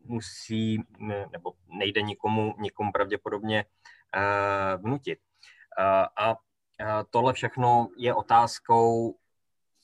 [0.05, 0.83] musí,
[1.33, 3.65] nebo nejde nikomu, nikomu pravděpodobně
[4.15, 5.19] eh, vnutit.
[5.79, 6.37] Eh, a
[7.11, 9.17] tohle všechno je otázkou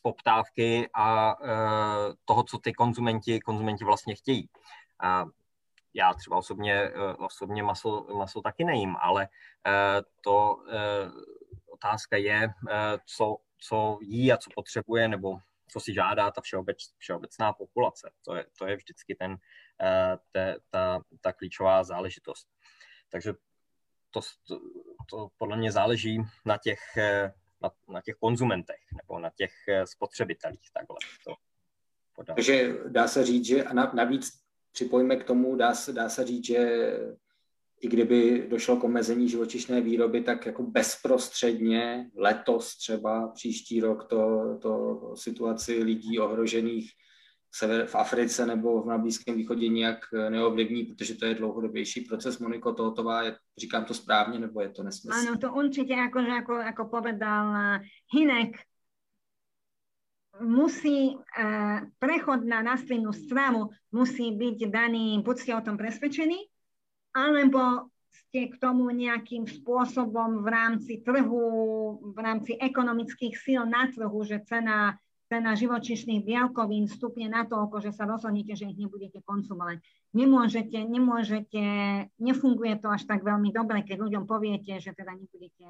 [0.03, 4.49] poptávky a eh, toho, co ty konzumenti, konzumenti vlastně chtějí.
[5.95, 9.29] Já třeba osobně, osobně maso, maso taky nejím, ale
[10.21, 10.59] to
[11.71, 12.49] otázka je,
[13.07, 18.11] co, co jí a co potřebuje, nebo co si žádá ta všeobec, všeobecná populace.
[18.25, 22.49] To je, to je vždycky ten, uh, te, ta, ta klíčová záležitost.
[23.11, 23.33] Takže
[24.11, 24.61] to, to,
[25.11, 29.87] to podle mě záleží na těch, eh, na, na těch konzumentech nebo na těch eh,
[29.87, 30.71] spotřebitelích.
[30.73, 31.35] Takhle to
[32.35, 34.33] Takže dá se říct, že navíc
[34.73, 36.91] připojíme k tomu, dá se, dá se říct, že
[37.81, 44.59] i kdyby došlo k omezení živočišné výroby, tak jako bezprostředně letos třeba příští rok to,
[44.63, 46.91] to situaci lidí ohrožených
[47.87, 52.39] v Africe nebo v Blízkém východě nijak neovlivní, protože to je dlouhodobější proces.
[52.39, 55.19] Moniko Tohotová, je, říkám to správně, nebo je to nesmysl?
[55.19, 57.81] Ano, to určitě, jako, jako, jako povedal eh,
[58.17, 58.57] Hinek,
[60.41, 66.51] musí uh, prechod na rastlinnú stravu musí byť daný, buď o tom presvedčení,
[67.15, 71.47] alebo ste k tomu nejakým spôsobom v rámci trhu,
[72.15, 74.99] v rámci ekonomických síl na trhu, že cena,
[75.31, 79.79] cena živočišných bielkovín stupne na toľko, že sa rozhodnete, že ich nebudete konzumovať.
[80.15, 81.63] Nemôžete, nemôžete,
[82.19, 85.67] nefunguje to až tak veľmi dobre, keď ľuďom poviete, že teda nebudete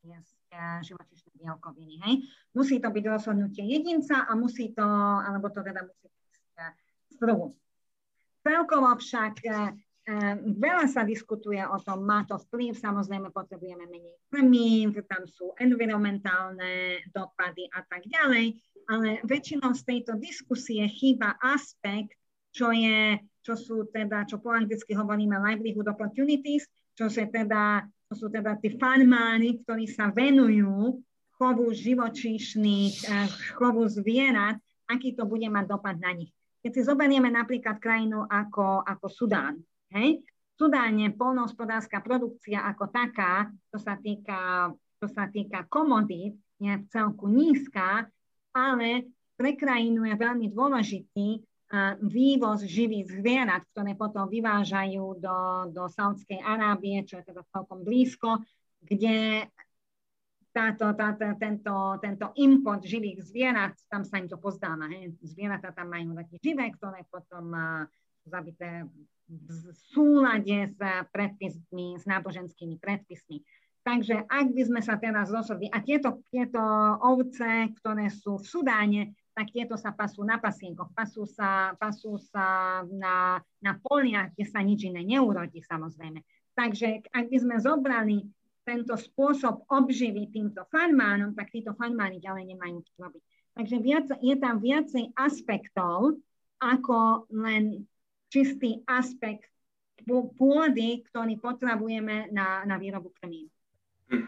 [0.00, 0.36] jesť
[0.80, 1.94] živočišné bielkoviny.
[2.08, 2.14] Hej?
[2.56, 4.84] Musí to byť rozhodnutie jedinca a musí to,
[5.20, 6.32] alebo to teda musí byť
[7.12, 7.52] z trhu.
[8.40, 9.44] Celkovo však
[10.58, 17.04] Veľa sa diskutuje o tom, má to vplyv, samozrejme potrebujeme menej krmív, tam sú environmentálne
[17.14, 18.58] dopady a tak ďalej,
[18.90, 22.18] ale väčšinou z tejto diskusie chýba aspekt,
[22.50, 26.66] čo, je, čo sú teda, čo po anglicky hovoríme livelihood opportunities,
[26.98, 30.98] čo, je teda, čo sú teda tí farmári, ktorí sa venujú
[31.38, 34.58] chovu živočíšnych, eh, chovu zvierat,
[34.90, 36.34] aký to bude mať dopad na nich.
[36.60, 39.56] Keď si zoberieme napríklad krajinu ako, ako Sudán,
[39.94, 40.22] Hej?
[40.22, 44.68] V Sudáne polnohospodárska produkcia ako taká, čo sa týka,
[45.00, 48.04] čo sa týka komodít, je v celku nízka,
[48.52, 49.08] ale
[49.40, 51.28] pre krajinu je veľmi dôležitý
[52.02, 55.38] vývoz živých zvierat, ktoré potom vyvážajú do,
[55.70, 58.42] do Saudskej Arábie, čo je teda celkom blízko,
[58.82, 59.46] kde
[60.50, 64.90] táto, táto, tento, tento import živých zvierat, tam sa im to pozdáva.
[65.22, 67.86] Zvieratá tam majú také živé, ktoré potom uh,
[68.26, 68.84] zabité
[69.30, 70.78] v súlade s
[71.14, 73.40] predpismi, s náboženskými predpismi.
[73.80, 76.60] Takže ak by sme sa teraz rozhodli, a tieto, tieto
[77.00, 79.02] ovce, ktoré sú v Sudáne,
[79.32, 84.60] tak tieto sa pasú na pasienkoch, pasú sa, pasú sa na, na poliach, kde sa
[84.60, 86.20] nič iné neurodí samozrejme.
[86.52, 88.26] Takže ak by sme zobrali
[88.68, 93.22] tento spôsob obživy týmto farmánom, tak títo farmári ďalej nemajú čo robiť.
[93.56, 96.20] Takže viac, je tam viacej aspektov,
[96.60, 97.88] ako len
[98.30, 99.50] čistý aspekt
[100.06, 103.50] pôdy, ktorý potřebujeme na, na výrobu krmín.
[104.08, 104.26] Hm.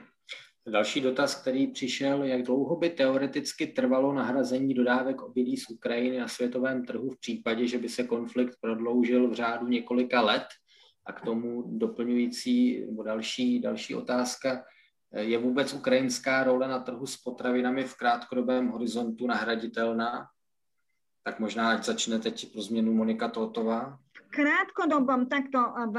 [0.66, 6.28] Další dotaz, který přišel, jak dlouho by teoreticky trvalo nahrazení dodávek obilí z Ukrajiny na
[6.28, 10.46] světovém trhu v případě, že by se konflikt prodloužil v řádu několika let?
[11.06, 14.64] A k tomu doplňující nebo další, další otázka,
[15.16, 20.26] je vůbec ukrajinská role na trhu s potravinami v krátkodobém horizontu nahraditelná?
[21.22, 23.98] Tak možná, ať začne teď pro změnu Monika Totová.
[24.32, 25.60] Krátkodobom takto
[25.92, 25.96] v,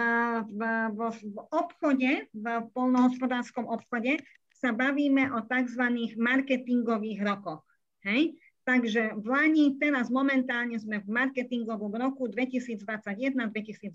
[0.51, 0.99] v, v,
[1.31, 4.19] v obchode, v polnohospodárskom obchode
[4.51, 5.83] sa bavíme o tzv.
[6.17, 7.63] marketingových rokoch.
[8.03, 8.35] Hej?
[8.63, 13.91] Takže v Lani teraz momentálne sme v marketingovom roku 2021-2022.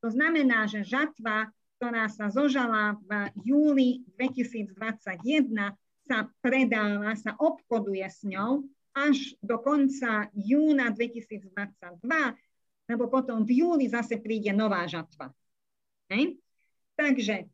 [0.00, 8.24] To znamená, že žatva, ktorá sa zožala v júli 2021, sa predáva, sa obchoduje s
[8.24, 11.50] ňou až do konca júna 2022,
[12.86, 15.34] lebo potom v júli zase príde nová žatva.
[16.14, 16.38] Hej?
[16.94, 17.50] Takže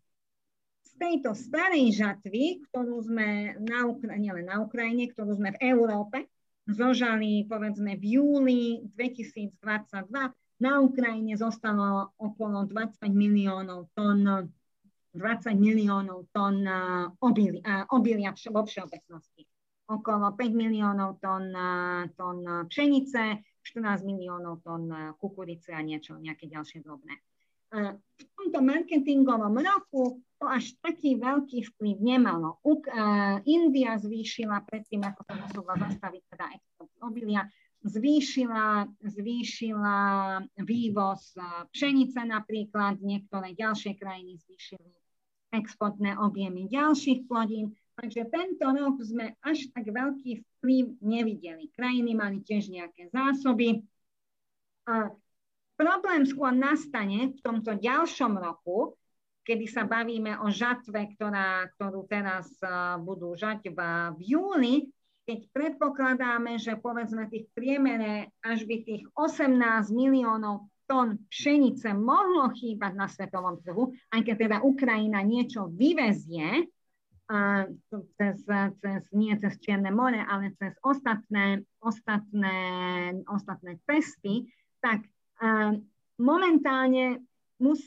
[0.84, 6.28] z tejto starej žatvy, ktorú sme na, Ukra- nielen na Ukrajine, ktorú sme v Európe
[6.68, 10.12] zožali povedzme v júli 2022,
[10.60, 14.28] na Ukrajine zostalo okolo 20 miliónov tón
[15.10, 16.62] 20 miliónov tón
[17.24, 19.42] obilia, obilia vo všeobecnosti
[19.90, 21.50] okolo 5 miliónov tón,
[22.14, 22.38] tón
[22.70, 24.86] pšenice, 14 miliónov tón
[25.18, 27.18] kukurice a niečo, nejaké ďalšie drobné.
[27.70, 32.58] V tomto marketingovom roku to až taký veľký vplyv nemalo.
[33.46, 37.46] India zvýšila predtým, ako sa musela zastaviť teda export obilia,
[37.86, 39.98] zvýšila, zvýšila
[40.66, 41.34] vývoz
[41.70, 44.90] pšenice napríklad, niektoré ďalšie krajiny zvýšili
[45.50, 47.74] exportné objemy ďalších plodín.
[48.00, 51.68] Takže tento rok sme až tak veľký vplyv nevideli.
[51.76, 53.84] Krajiny mali tiež nejaké zásoby.
[54.88, 55.12] A
[55.76, 58.96] problém skôr nastane v tomto ďalšom roku,
[59.44, 63.78] kedy sa bavíme o žatve, ktorá, ktorú teraz uh, budú žať v,
[64.16, 64.74] v júli,
[65.28, 69.60] keď predpokladáme, že povedzme tých priemere až by tých 18
[69.92, 76.66] miliónov tón pšenice mohlo chýbať na svetovom trhu, aj keď teda Ukrajina niečo vyvezie,
[78.18, 78.42] cez,
[78.82, 82.58] cez, nie cez Čierne more, ale cez ostatné, ostatné,
[83.30, 84.50] ostatné cesty,
[84.82, 85.06] tak
[86.18, 87.22] momentálne
[87.62, 87.80] mus,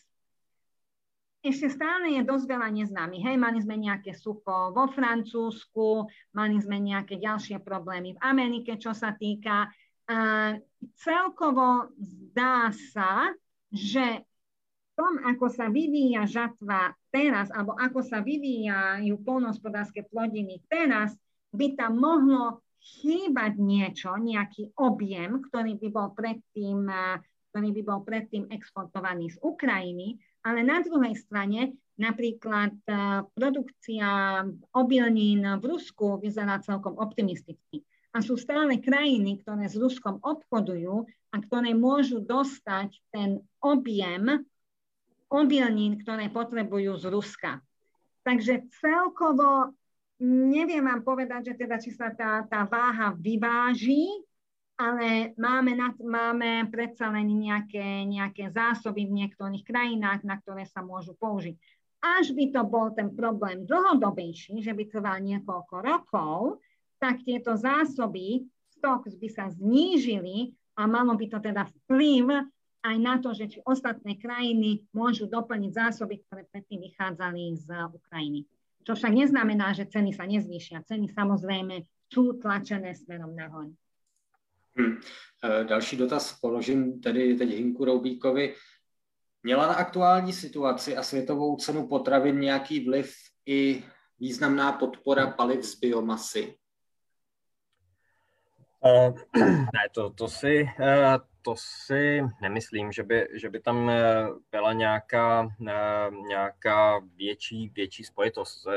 [1.44, 3.20] ešte stále je dosť veľa neznámy.
[3.20, 8.96] Hej, mali sme nejaké sucho vo Francúzsku, mali sme nejaké ďalšie problémy v Amerike, čo
[8.96, 9.68] sa týka.
[10.04, 10.60] Uh,
[11.00, 13.32] celkovo zdá sa,
[13.72, 14.24] že
[14.94, 21.14] tom, ako sa vyvíja žatva teraz, alebo ako sa vyvíjajú polnohospodárske plodiny teraz,
[21.54, 26.84] by tam mohlo chýbať niečo, nejaký objem, ktorý by bol predtým,
[27.54, 32.74] ktorý by bol predtým exportovaný z Ukrajiny, ale na druhej strane napríklad
[33.38, 34.42] produkcia
[34.74, 37.86] obilnín v Rusku vyzerá celkom optimisticky.
[38.14, 44.44] A sú stále krajiny, ktoré s Ruskom obchodujú a ktoré môžu dostať ten objem
[45.34, 47.52] obilnín, ktoré potrebujú z Ruska.
[48.22, 49.74] Takže celkovo
[50.24, 54.24] neviem vám povedať, že teda či sa tá, tá váha vyváži,
[54.78, 60.86] ale máme, na, máme predsa len nejaké, nejaké zásoby v niektorých krajinách, na ktoré sa
[60.86, 61.58] môžu použiť.
[62.04, 66.60] Až by to bol ten problém dlhodobejší, že by trval niekoľko rokov,
[67.00, 68.44] tak tieto zásoby,
[68.76, 72.48] stok by sa znížili a malo by to teda vplyv
[72.84, 78.44] aj na to, že či ostatné krajiny môžu doplniť zásoby, ktoré predtým vychádzali z Ukrajiny.
[78.84, 80.84] Čo však neznamená, že ceny sa nezvýšia.
[80.84, 83.72] Ceny samozrejme sú tlačené smerom nahor.
[84.76, 85.00] Hmm.
[85.64, 88.56] Další dotaz položím tedy teď Hinku Roubíkovi.
[89.44, 93.16] Měla na aktuální situaci a světovou cenu potravin nějaký vliv
[93.46, 93.84] i
[94.20, 96.56] významná podpora paliv z biomasy?
[98.84, 99.16] Uh,
[99.48, 103.92] ne, to, to, si, uh, to si nemyslím, že by, že by tam
[104.52, 108.68] byla nějaká, uh, nějaká větší, větší spojitost.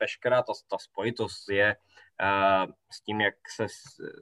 [0.00, 1.76] Veškerá ta, ta spojitost je
[2.90, 3.66] s tím, jak se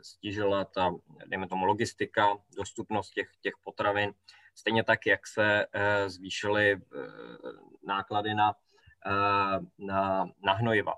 [0.02, 0.94] stížila ta,
[1.26, 4.12] dejme tomu, logistika, dostupnost těch, těch potravin,
[4.54, 5.66] stejně tak, jak se
[6.06, 6.80] zvýšily
[7.86, 8.54] náklady na,
[9.78, 10.94] na, na hnojiva.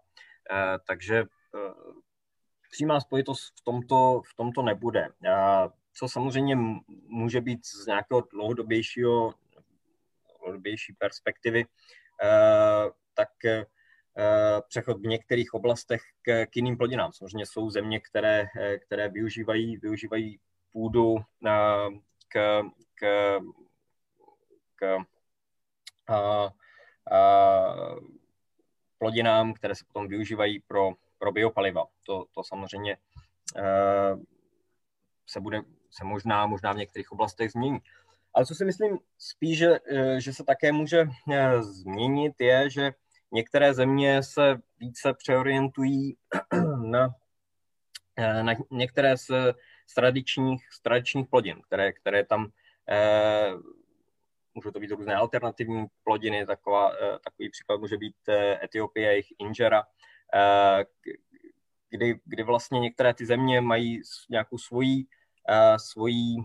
[0.87, 1.25] Takže
[2.71, 5.09] přímá spojitost v tomto, v tomto nebude.
[5.95, 6.57] Co samozřejmě
[7.07, 9.35] může být z nějakého dlouhodobějšího,
[10.39, 11.65] dlouhodobější perspektivy,
[13.15, 13.29] tak
[14.69, 17.13] přechod v některých oblastech k, k jiným plodinám.
[17.13, 18.47] Samozřejmě jsou země, které,
[18.87, 20.41] které využívají, využívají
[20.73, 21.17] půdu
[22.29, 22.63] k,
[22.95, 23.39] k,
[24.77, 24.99] k
[26.09, 26.51] a, a,
[28.99, 31.87] plodinám, které se potom využívají pro pro biopaliva.
[32.07, 32.97] To, to samozřejmě
[33.57, 34.17] eh,
[35.27, 35.63] se bude
[35.93, 37.79] se možná, možná v některých oblastech změní.
[38.35, 42.93] Ale co si myslím spíš, že, eh, že se také může eh, změnit, je, že
[43.33, 46.17] některé země se více přeorientují
[46.91, 47.15] na,
[48.43, 49.31] na některé z,
[49.87, 52.49] z, tradičních, z tradičních plodin, které, které tam
[52.89, 53.53] eh,
[54.55, 56.93] můžou to být různé alternativní plodiny, taková,
[57.25, 58.17] takový příklad může být
[58.63, 59.85] Etiopie, jejich injera,
[60.35, 60.85] Eh,
[61.91, 65.05] kdy, kdy vlastně některé ty země mají nějakou svoji,
[65.77, 66.37] svoji,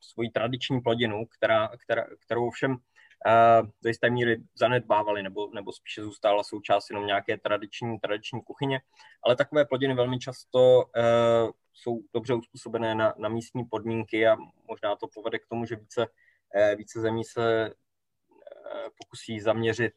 [0.00, 6.02] svoji tradiční plodinu, která, která, kterou všem uh, do jisté míry zanedbávali nebo, nebo spíše
[6.02, 8.80] zůstala součást jenom nějaké tradiční, tradiční kuchyně.
[9.24, 10.84] Ale takové plodiny velmi často
[11.72, 14.36] jsou dobře uspůsobené na, na místní podmínky a
[14.68, 16.06] možná to povede k tomu, že více,
[16.76, 17.74] více zemí se
[18.98, 19.94] pokusí zaměřit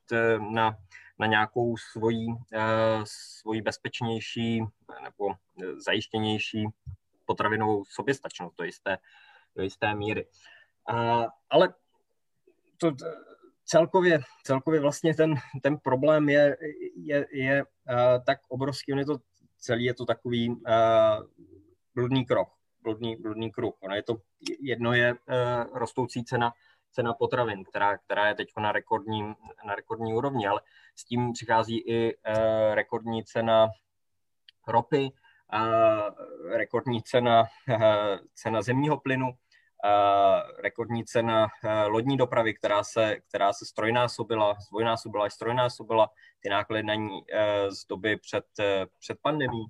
[0.52, 0.78] na
[1.22, 2.28] na nějakou svoji,
[3.04, 4.64] svoji bezpečnější
[5.04, 5.34] nebo
[5.86, 6.68] zajištěnější
[7.26, 8.98] potravinovou soběstačnost do jisté,
[9.56, 10.28] do jisté míry.
[11.50, 11.74] Ale
[12.78, 12.92] to
[13.66, 16.58] celkově, celkově vlastně ten, ten problém je,
[16.96, 19.18] je, je eh, tak obrovský, on je to
[19.58, 21.18] celý, je to takový eh,
[21.96, 22.50] bludný krok,
[22.84, 23.74] bludný, bludný kruh.
[23.80, 24.18] Ono je to,
[24.60, 25.16] jedno je
[25.74, 26.54] rostoucí cena
[26.92, 29.34] cena potravin, která, která je teď na rekordní,
[29.66, 30.62] na rekordní úrovni, ale
[30.96, 33.70] s tím přichází i uh, rekordní cena
[34.68, 35.12] ropy,
[35.54, 36.10] uh,
[36.58, 37.78] rekordní cena, uh,
[38.34, 39.32] cena zemního plynu,
[40.64, 46.84] rekordní cena uh, lodní dopravy, která se, která se strojnásobila, zdvojnásobila až strojnásobila ty náklady
[46.84, 48.46] na ní uh, z doby před,
[49.00, 49.66] před pandemí.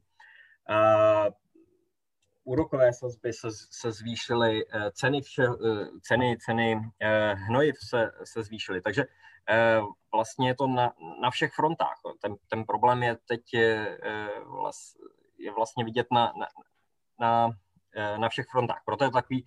[2.44, 8.44] Úrokové sazby se, se zvýšily, eh, ceny, vše, eh, ceny, ceny eh, hnojiv se, se
[8.44, 8.82] zvýšily.
[8.82, 9.06] Takže
[10.14, 12.00] vlastně je to na, na všech frontách.
[12.22, 14.00] Ten, ten problém je teď je,
[15.42, 16.48] je vlastně vidět na, na,
[17.20, 17.50] na,
[18.18, 18.82] na všech frontách.
[18.86, 19.46] Proto je takový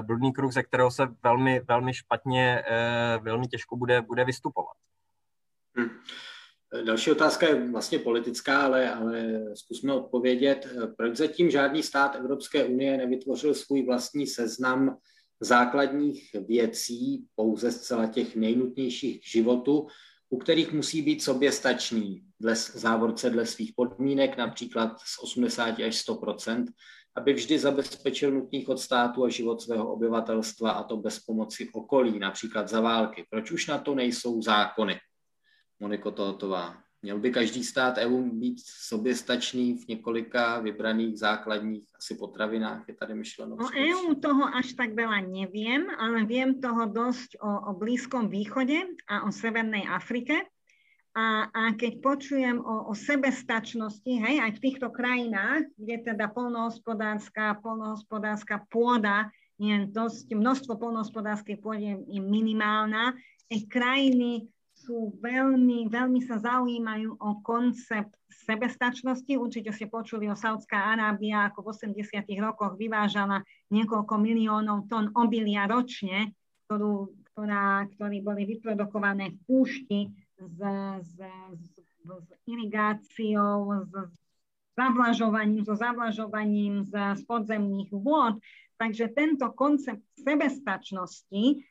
[0.00, 2.62] bludný kruh, ze kterého se velmi, velmi špatně,
[3.20, 4.76] velmi těžko bude, bude vystupovat.
[5.76, 5.90] Hmm.
[6.84, 10.68] Další otázka je vlastně politická, ale, ale zkusme odpovědět.
[10.96, 14.98] Proč zatím žádný stát Evropské unie nevytvořil svůj vlastní seznam
[15.40, 19.86] základních věcí, pouze zcela těch nejnutnějších k životu,
[20.32, 26.66] u kterých musí být soběstačný dle závorce dle svých podmínek, například z 80 až 100%
[27.16, 32.18] aby vždy zabezpečil nutných od státu a život svého obyvatelstva, a to bez pomoci okolí,
[32.18, 33.26] například za války.
[33.30, 35.00] Proč už na to nejsou zákony?
[35.80, 36.76] Moniko Tohotová.
[37.02, 43.14] Měl by každý stát EU být soběstačný v několika vybraných základních asi potravinách, je tady
[43.14, 43.56] myšleno?
[43.56, 48.86] O EU toho až tak veľa neviem, ale viem toho dosť o, o Blízkom východe
[49.10, 50.46] a o Severnej Afrike.
[51.18, 57.58] A, a keď počujem o, o sebestačnosti, hej, aj v týchto krajinách, kde teda polnohospodárska,
[57.66, 59.26] polnohospodárska pôda
[59.58, 63.18] je dosť, množstvo polnohospodárskej pôdy je minimálna,
[63.68, 64.48] krajiny
[64.82, 69.30] sú veľmi, veľmi sa zaujímajú o koncept sebestačnosti.
[69.38, 75.70] Určite ste počuli o Saudská Arábia, ako v 80 rokoch vyvážala niekoľko miliónov tón obilia
[75.70, 76.34] ročne,
[76.66, 80.00] ktorú, ktorá, ktorí boli vyprodukované v púšti
[80.42, 80.58] s,
[81.06, 81.14] s,
[81.54, 81.64] s,
[82.02, 83.92] s irigáciou, s
[84.72, 88.40] zavlažovaním, so zavlažovaním z, z podzemných vôd.
[88.80, 91.62] Takže tento koncept sebestačnosti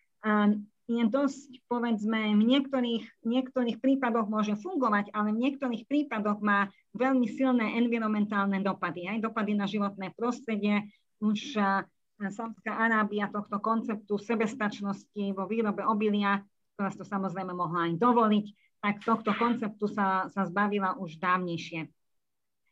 [1.08, 7.80] dosť, povedzme, v niektorých, niektorých prípadoch môže fungovať, ale v niektorých prípadoch má veľmi silné
[7.80, 10.92] environmentálne dopady, aj dopady na životné prostredie.
[11.22, 11.88] Už uh,
[12.30, 16.44] Saudská Arábia tohto konceptu sebestačnosti vo výrobe obilia,
[16.76, 18.46] ktorá to samozrejme mohla aj dovoliť,
[18.82, 21.90] tak tohto konceptu sa, sa zbavila už dávnejšie.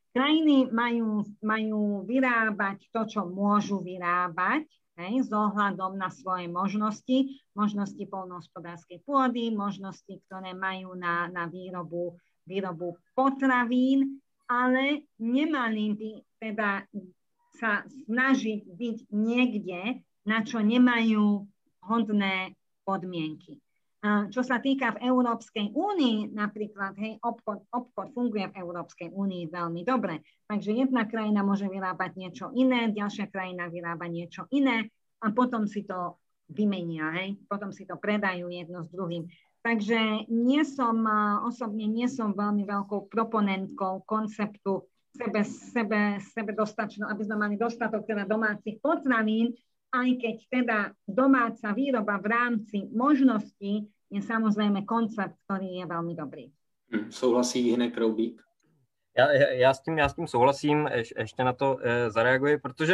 [0.10, 4.66] Krajiny majú, majú vyrábať to, čo môžu vyrábať,
[5.00, 12.20] hej, s ohľadom na svoje možnosti, možnosti polnohospodárskej pôdy, možnosti, ktoré majú na, na výrobu,
[12.44, 14.20] výrobu potravín,
[14.52, 16.12] ale nemali by
[16.44, 16.84] teda
[17.60, 21.48] sa snažiť byť niekde, na čo nemajú
[21.84, 23.60] hodné podmienky.
[24.06, 29.84] Čo sa týka v Európskej únii, napríklad, hej, obchod, obchod funguje v Európskej únii veľmi
[29.84, 30.24] dobre.
[30.48, 34.88] Takže jedna krajina môže vyrábať niečo iné, ďalšia krajina vyrába niečo iné
[35.20, 36.16] a potom si to
[36.48, 39.28] vymenia, hej, potom si to predajú jedno s druhým.
[39.60, 41.04] Takže nie som,
[41.44, 48.08] osobne nie som veľmi veľkou proponentkou konceptu sebe, sebe, sebe dostačno, aby sme mali dostatok
[48.08, 49.52] teda domácich potravín,
[49.92, 56.50] aj keď teda domáca výroba v rámci možností je samozrejme koncept, ktorý je veľmi dobrý.
[56.90, 58.42] Hmm, souhlasí Hinek Roubík?
[59.18, 62.94] Já, já, s tím, já s tím souhlasím, ješ, ještě na to e, zareaguji, protože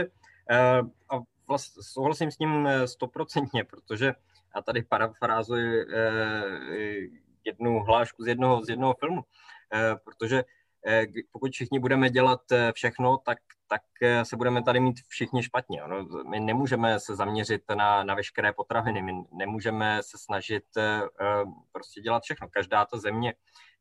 [0.50, 4.14] e, a vlast, souhlasím s ním eh, stoprocentně, protože
[4.56, 6.12] já tady parafrázuji e,
[7.46, 9.22] jednu hlášku z jednoho, z jednoho filmu,
[9.74, 10.44] e, protože
[11.32, 15.82] pokud všichni budeme dělat eh, všechno, tak, tak eh, se budeme tady mít všichni špatně.
[15.88, 20.64] No, my nemůžeme se zaměřit na, na veškeré potraviny, my nemůžeme se snažit
[21.72, 22.48] prostě dělat všechno.
[22.50, 23.34] Každá ta země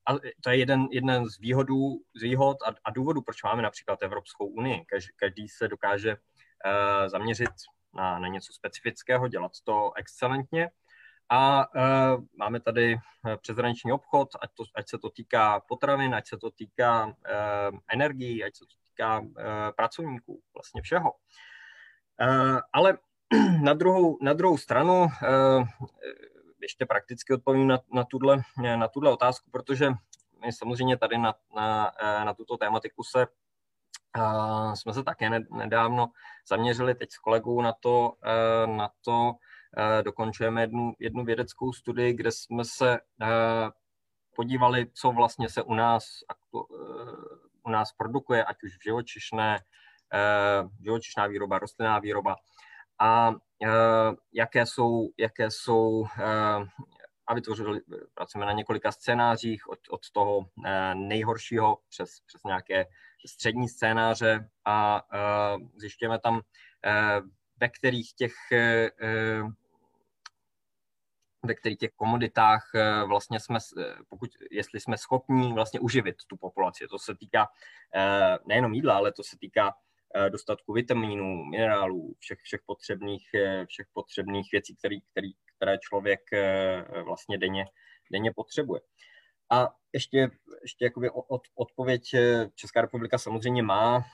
[0.09, 4.03] a to je jeden, jeden z, výhodů, z výhod a, a důvodů, proč máme například
[4.03, 4.85] Evropskou unii.
[4.85, 7.51] Každý, každý se dokáže uh, zaměřit
[7.95, 10.71] na, na něco specifického, dělat to excelentně
[11.29, 16.29] a uh, máme tady e, přeshraniční obchod, ať, to, ať se to týká potravin, ať
[16.29, 17.13] se to týká uh,
[17.93, 19.27] energií, ať se to týká uh,
[19.77, 21.13] pracovníků, vlastně všeho.
[21.13, 22.99] Uh, ale
[23.63, 25.09] na druhou, na druhou stranu uh,
[26.63, 28.43] ještě prakticky odpovím na, na, tuhle,
[28.77, 29.91] na tuhle otázku, protože
[30.45, 31.93] my samozřejmě tady na, na,
[32.25, 33.27] na tuto tématiku se
[34.19, 36.09] uh, jsme se také nedávno
[36.49, 38.13] zaměřili teď s kolegou na to,
[38.67, 39.54] uh, na to Eh,
[40.03, 43.71] dokončujeme jednu, jednu vědeckou studii, kde jsme se eh,
[44.37, 46.59] podívali, co vlastně se u nás, eh,
[47.65, 49.59] u nás produkuje, ať už v živočišné,
[50.83, 52.37] živočišná výroba, rostlinná výroba.
[53.01, 53.33] A
[54.33, 56.05] jaké jsou, jaké jsou
[57.27, 57.81] a vytvořili,
[58.15, 60.41] pracujeme na několika scénářích od, od toho
[60.95, 62.87] nejhoršího přes, přes nějaké
[63.27, 65.03] střední scénáře a
[65.77, 66.41] zjišťujeme tam,
[67.61, 68.35] ve kterých těch
[71.45, 76.37] ve kterých těch komoditách eh, vlastně jsme, eh, pokud, jestli jsme schopni vlastně uživit tu
[76.37, 76.87] populaci.
[76.91, 77.49] To se týká
[77.95, 79.75] eh, nejenom jídla, ale to se týká
[80.29, 83.27] dostatku vitaminů, minerálů, všech, všech, potřebných,
[83.69, 86.21] všech potřebných věcí, který, který, které člověk
[87.05, 87.67] vlastně denně,
[88.13, 88.81] denně potřebuje.
[89.51, 90.31] A ještě,
[90.63, 92.03] ještě jakoby od, odpověď
[92.55, 94.05] Česká republika samozřejmě má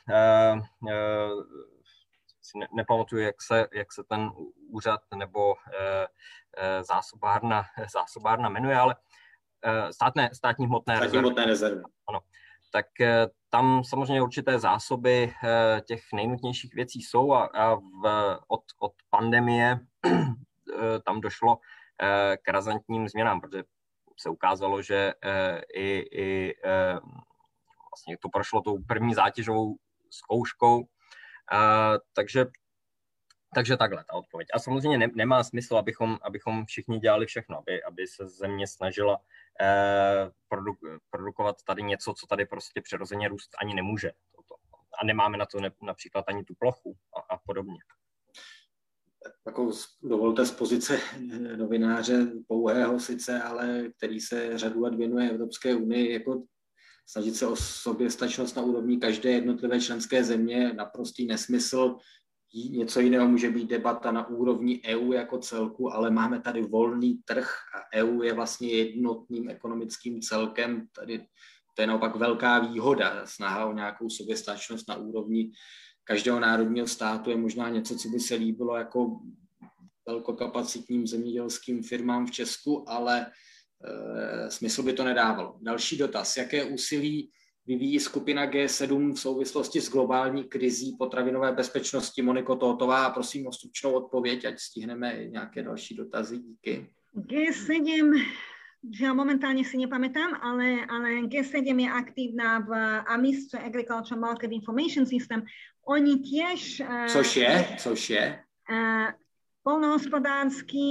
[2.42, 4.30] si ne, nepamatuju, jak se, jak se ten
[4.68, 6.06] úřad nebo e,
[6.56, 8.96] e, zásobárna, zásobárna jmenuje, ale
[9.62, 11.26] e, státné, státní hmotné státní rezervy.
[11.26, 11.82] hmotné rezervy.
[12.08, 12.20] Ano.
[12.72, 18.62] Tak e, tam samozřejmě určité zásoby e, těch nejnutnějších věcí jsou a, a v, od,
[18.78, 19.80] od pandemie
[21.04, 21.58] tam došlo
[22.02, 23.62] e, k razantním změnám, protože
[24.20, 26.92] se ukázalo, že e, i, i e,
[27.90, 29.76] vlastně to prošlo tou první zátěžovou
[30.10, 30.86] zkouškou
[31.50, 32.46] a, takže,
[33.54, 34.48] takže takhle ta odpověď.
[34.54, 39.18] A samozřejmě ne, nemá smysl, abychom, abychom všichni dělali všechno, aby, aby se země snažila
[39.60, 40.72] eh, produ,
[41.10, 44.10] produkovat tady něco, co tady prostě přirozeně růst ani nemůže.
[44.36, 44.54] Toto.
[45.02, 47.78] A nemáme na to ne, například ani tu plochu a, a podobně.
[49.46, 49.70] jako
[50.02, 50.98] dovolte z pozice
[51.56, 56.42] novináře pouhého sice, ale který se řadu let věnuje Evropské unii, jako
[57.10, 61.96] snažit se o soběstačnost na úrovni každé jednotlivé členské země naprostý nesmysl.
[62.70, 67.56] Něco jiného může být debata na úrovni EU jako celku, ale máme tady volný trh
[67.74, 70.86] a EU je vlastně jednotným ekonomickým celkem.
[70.92, 71.26] Tady
[71.76, 73.26] to je naopak velká výhoda.
[73.26, 75.52] Snaha o nějakou soběstačnost na úrovni
[76.04, 79.20] každého národního státu je možná něco, co by se líbilo jako
[80.06, 83.26] velkokapacitním zemědělským firmám v Česku, ale
[84.48, 85.56] smysl by to nedávalo.
[85.60, 86.36] Další dotaz.
[86.36, 87.30] Jaké úsilí
[87.66, 92.22] vyvíjí skupina G7 v souvislosti s globální krizí potravinové bezpečnosti?
[92.22, 96.38] Moniko Totová, a prosím o stručnou odpověď, ať stihneme nějaké další dotazy.
[96.38, 96.86] Díky.
[97.16, 98.22] G7
[98.80, 102.72] že momentálne si nepamätám, ale, ale G7 je aktívna v
[103.12, 105.44] AMIS, čo je Agricultural Market Information System.
[105.84, 106.80] Oni tiež...
[107.12, 107.76] Což je?
[107.76, 108.40] Což je?
[108.72, 109.12] Uh,
[109.62, 110.88] polnohospodársky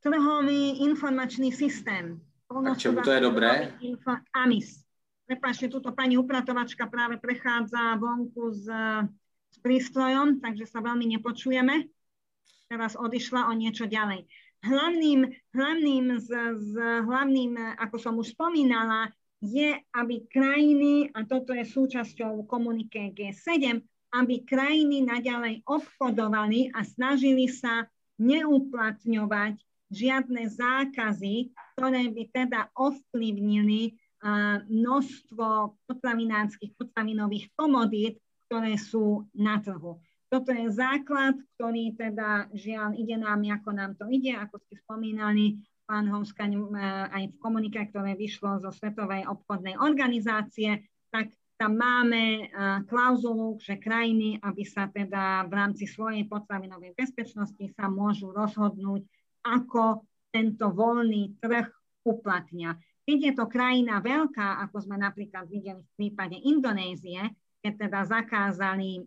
[0.00, 2.20] trhový informačný systém.
[2.50, 3.70] A čemu to je dobré?
[3.84, 4.82] Info, AMIS.
[5.30, 8.66] Prepačte, túto pani upratovačka práve prechádza vonku s,
[9.46, 11.86] s prístrojom, takže sa veľmi nepočujeme.
[12.66, 14.26] Teraz odišla o niečo ďalej.
[14.66, 16.28] Hlavným, hlavným, z,
[16.58, 16.72] z,
[17.06, 23.80] hlavným, ako som už spomínala, je, aby krajiny, a toto je súčasťou komunike G7,
[24.10, 27.86] aby krajiny naďalej obchodovali a snažili sa
[28.18, 33.98] neuplatňovať žiadne zákazy, ktoré by teda ovplyvnili
[34.68, 40.02] množstvo potravinárskych, potravinových komodít, ktoré sú na trhu.
[40.30, 45.58] Toto je základ, ktorý teda žiaľ ide nám, ako nám to ide, ako ste spomínali,
[45.90, 46.62] pán Hovskaň e,
[47.10, 52.42] aj v komunike, ktoré vyšlo zo Svetovej obchodnej organizácie, tak tam máme e,
[52.86, 59.02] klauzulu, že krajiny, aby sa teda v rámci svojej potravinovej bezpečnosti sa môžu rozhodnúť,
[59.44, 61.66] ako tento voľný trh
[62.06, 62.78] uplatnia.
[63.04, 67.20] Keď je to krajina veľká, ako sme napríklad videli v prípade Indonézie,
[67.60, 69.04] keď teda zakázali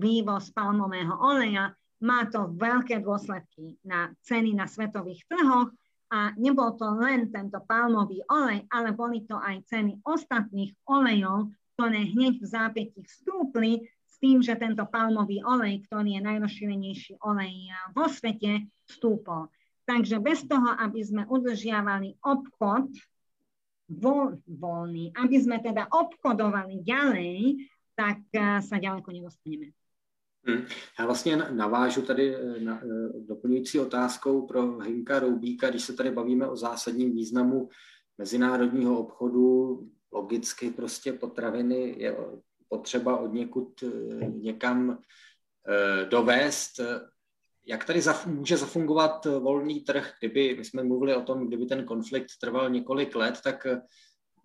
[0.00, 5.68] vývoz palmového oleja, má to veľké dôsledky na ceny na svetových trhoch
[6.08, 12.08] a nebol to len tento palmový olej, ale boli to aj ceny ostatných olejov, ktoré
[12.08, 13.84] hneď v zápäti vstúpli
[14.20, 19.48] tým, že tento palmový olej, ktorý je najrozšírenejší olej vo svete, vstúpol.
[19.88, 22.94] Takže bez toho, aby sme udržiavali obchod
[23.90, 27.66] voľ, voľný, aby sme teda obchodovali ďalej,
[27.96, 29.72] tak eh, se daleko nedostaneme.
[30.46, 30.64] Hmm.
[30.98, 36.10] Já vlastně navážu tady eh, na, eh, doplňující otázkou pro Hinka Roubíka, když se tady
[36.10, 37.68] bavíme o zásadním významu
[38.18, 39.78] mezinárodního obchodu,
[40.12, 42.16] logicky prostě potraviny je
[42.70, 43.84] potřeba od někud
[44.28, 44.98] někam
[46.08, 46.80] dovést.
[47.66, 51.84] Jak tady zaf- může zafungovat volný trh, kdyby, my jsme mluvili o tom, kdyby ten
[51.84, 53.66] konflikt trval několik let, tak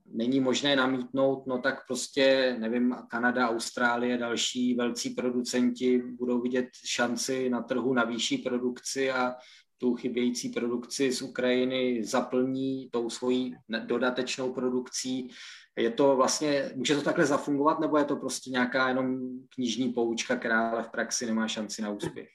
[0.06, 7.50] není možné namítnout, no tak prostě, nevím, Kanada, Austrálie, další velcí producenti budou vidět šanci
[7.50, 9.36] na trhu na výšší produkci a
[9.78, 13.56] tu chybějící produkci z Ukrajiny zaplní tou svojí
[13.86, 15.30] dodatečnou produkcí.
[15.78, 19.20] Je to vlastně, může to takhle zafungovat, nebo je to prostě nějaká jenom
[19.56, 22.30] knižní poučka, která ale v praxi nemá šanci na úspěch?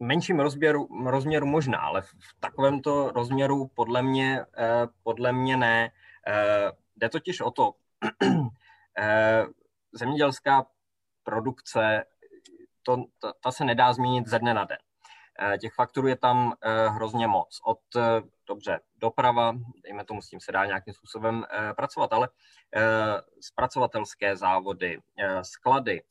[0.00, 2.10] menším rozměru, rozměru možná, ale v
[2.40, 5.90] takovémto rozměru podle mě, eh, podle mě ne.
[6.26, 7.72] Eh, jde totiž o to,
[8.98, 9.46] eh,
[9.92, 10.66] zemědělská
[11.22, 12.04] produkce,
[12.82, 14.78] to, ta, ta se nedá změnit ze dne na den.
[15.60, 16.54] Těch faktorů je tam
[16.88, 17.60] hrozně moc.
[17.64, 17.80] Od,
[18.48, 21.44] dobře, doprava, dejme tomu, s tím se dá nějakým způsobem
[21.76, 22.28] pracovat, ale
[23.40, 24.98] zpracovatelské závody,
[25.42, 26.02] sklady,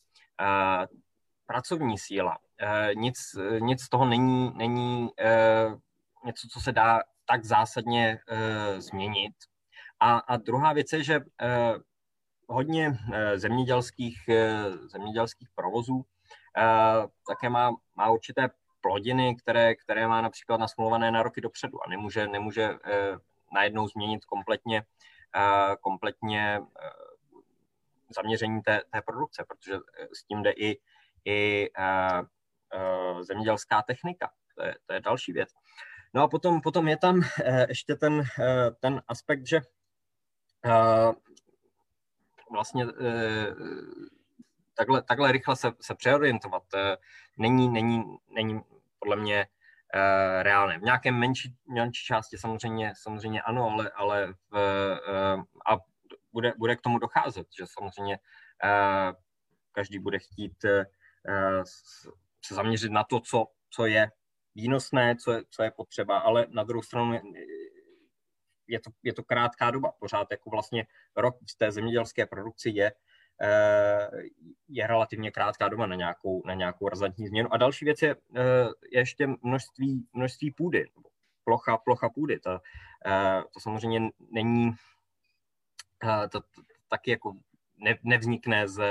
[1.45, 3.15] pracovní síla, Eh, nic,
[3.59, 5.69] nic z toho není, není eh,
[6.25, 9.33] něco, co se dá tak zásadně eh, změnit.
[9.99, 11.19] A, a druhá věc je, že
[12.47, 12.97] hodně
[13.35, 14.17] zemědělských,
[14.85, 16.05] zemědělských provozů
[17.27, 18.49] také má, má určité
[18.83, 22.69] plodiny, které, které má například nasmluvané na roky dopředu a nemůže, nemůže
[23.53, 24.83] najednou změnit kompletně,
[25.81, 26.61] kompletně
[28.15, 29.73] zaměření té, té produkce, protože
[30.13, 30.79] s tím jde i,
[31.25, 31.69] i
[32.73, 34.31] Eh, zemědělská technika.
[34.55, 35.49] To je, to je další věc.
[36.13, 39.61] No a potom, potom je tam eh, ještě ten, eh, ten aspekt, že
[42.51, 42.85] vlastně
[44.73, 46.63] takhle, takhle rychle se, se přeorientovat
[47.37, 48.61] není, není, není
[49.03, 49.47] podle mě
[50.41, 50.79] reálné.
[50.79, 54.57] V nějaké menší, menší části samozřejmě, samozřejmě ano, ale, ale v,
[55.69, 55.77] a
[56.33, 58.19] bude, bude k tomu docházet, že samozřejmě
[59.71, 60.65] každý bude chtít
[62.45, 64.11] se zaměřit na to, co, co je
[64.55, 67.19] výnosné, co je, co je potřeba, ale na druhou stranu
[68.67, 69.91] je to, je to krátká doba.
[69.99, 72.91] Pořád jako vlastně rok v té zemědělské produkci je,
[74.67, 77.53] je relativně krátká doba na nějakou, na nějakou razantní změnu.
[77.53, 80.89] A další věc je, eh, je ještě množství, množství půdy,
[81.43, 82.39] plocha, plocha půdy.
[82.39, 82.59] To,
[83.05, 84.71] eh, to samozřejmě není,
[86.31, 87.33] to, to taky jako
[87.77, 88.81] ne, nevznikne z,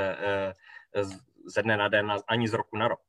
[1.03, 3.01] z, ze dne na den ani z roku na rok.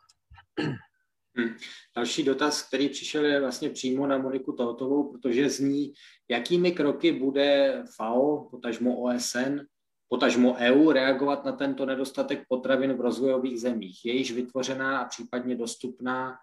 [1.36, 1.56] Hmm.
[1.96, 5.94] Další dotaz, který přišel, je vlastně přímo na Moniku Tohotovou, protože zní,
[6.30, 9.60] jakými kroky bude FAO, potažmo OSN,
[10.08, 14.06] potažmo EU reagovat na tento nedostatek potravin v rozvojových zemích.
[14.06, 16.36] Je již vytvořená a případně dostupná e,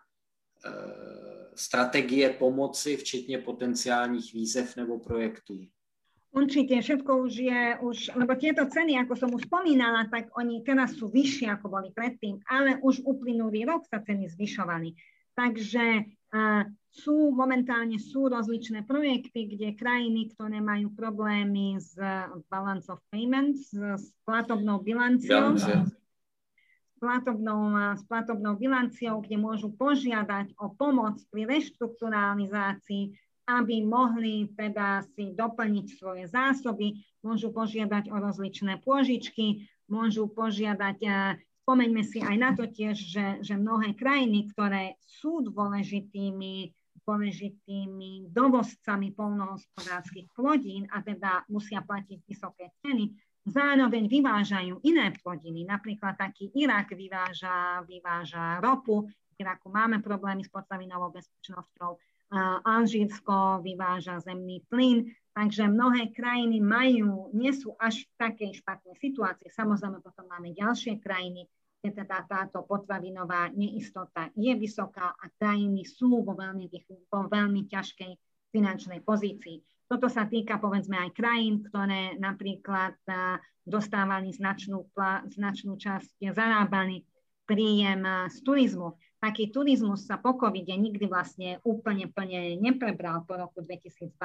[1.54, 5.66] strategie pomoci, včetně potenciálních výzev nebo projektů?
[6.30, 10.94] Určite, všetko už je, už, lebo tieto ceny, ako som už spomínala, tak oni teraz
[10.94, 14.94] sú vyššie, ako boli predtým, ale už uplynulý rok sa ceny zvyšovali.
[15.34, 16.10] Takže
[16.90, 21.94] sú momentálne sú rozličné projekty, kde krajiny, ktoré majú problémy s
[22.50, 30.74] balance of payments, s platobnou bilanciou, s platobnou, s platobnou bilanciou, kde môžu požiadať o
[30.74, 33.14] pomoc pri reštrukturalizácii
[33.50, 40.98] aby mohli teda si doplniť svoje zásoby, môžu požiadať o rozličné pôžičky, môžu požiadať,
[41.62, 46.72] spomeňme si aj na to tiež, že, že mnohé krajiny, ktoré sú dôležitými,
[47.04, 53.12] dôležitými dovozcami polnohospodárskych plodín a teda musia platiť vysoké ceny,
[53.48, 55.64] zároveň vyvážajú iné plodiny.
[55.64, 61.96] Napríklad taký Irak vyváža, vyváža ropu, v Iraku máme problémy s potravinovou bezpečnosťou,
[62.62, 69.50] Alžírsko vyváža zemný plyn, takže mnohé krajiny majú, nie sú až v takej špatnej situácii.
[69.50, 71.50] Samozrejme potom máme ďalšie krajiny,
[71.82, 76.70] kde teda táto potravinová neistota je vysoká a krajiny sú vo veľmi,
[77.10, 78.12] vo veľmi ťažkej
[78.54, 79.62] finančnej pozícii.
[79.90, 82.94] Toto sa týka povedzme aj krajín, ktoré napríklad
[83.66, 84.86] dostávali značnú,
[85.26, 87.02] značnú časť, zarábali
[87.42, 93.60] príjem z turizmu taký turizmus sa po covide nikdy vlastne úplne plne neprebral po roku
[93.60, 94.16] 2020.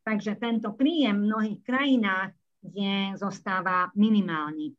[0.00, 2.32] Takže tento príjem v mnohých krajinách
[2.64, 4.72] je, zostáva minimálny.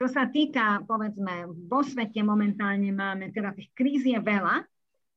[0.00, 4.66] Čo sa týka, povedzme, vo svete momentálne máme, teda tých kríz je veľa,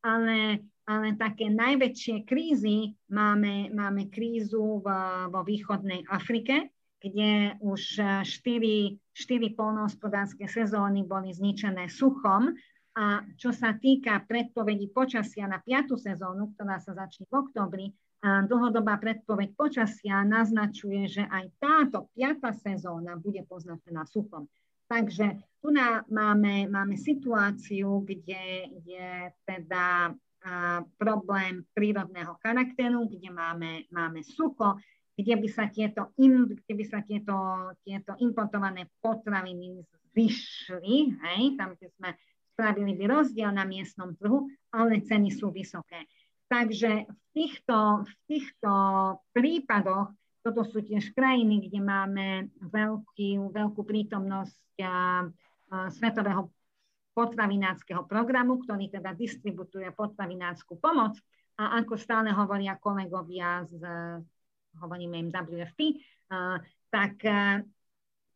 [0.06, 4.88] ale, ale také najväčšie krízy máme, máme krízu v,
[5.34, 6.70] vo východnej Afrike,
[7.02, 7.82] kde už
[8.30, 12.54] štyri, štyri polnohospodárske sezóny boli zničené suchom
[12.96, 16.00] a čo sa týka predpovedí počasia na 5.
[16.00, 17.86] sezónu, ktorá sa začne v oktobri,
[18.26, 22.42] a dlhodobá predpoveď počasia naznačuje, že aj táto 5.
[22.58, 24.50] sezóna bude poznačená suchom.
[24.88, 25.74] Takže tu
[26.10, 29.10] máme, máme situáciu, kde je
[29.44, 34.78] teda a, problém prírodného charakteru, kde máme, máme sucho,
[35.18, 37.36] kde by sa tieto, im, kde by sa tieto,
[37.82, 39.82] tieto importované potraviny
[40.14, 42.10] zvyšli, hej, tam, kde sme
[42.56, 46.08] spravili by rozdiel na miestnom trhu, ale ceny sú vysoké.
[46.48, 48.72] Takže v týchto, v týchto
[49.36, 52.28] prípadoch, toto sú tiež krajiny, kde máme
[52.64, 54.94] veľký, veľkú prítomnosť a, a,
[55.92, 56.48] Svetového
[57.12, 61.20] potravinárskeho programu, ktorý teda distributuje potravinársku pomoc.
[61.60, 63.80] A ako stále hovoria kolegovia z,
[64.80, 66.00] hovoríme im WFP,
[66.32, 66.62] a,
[66.94, 67.20] tak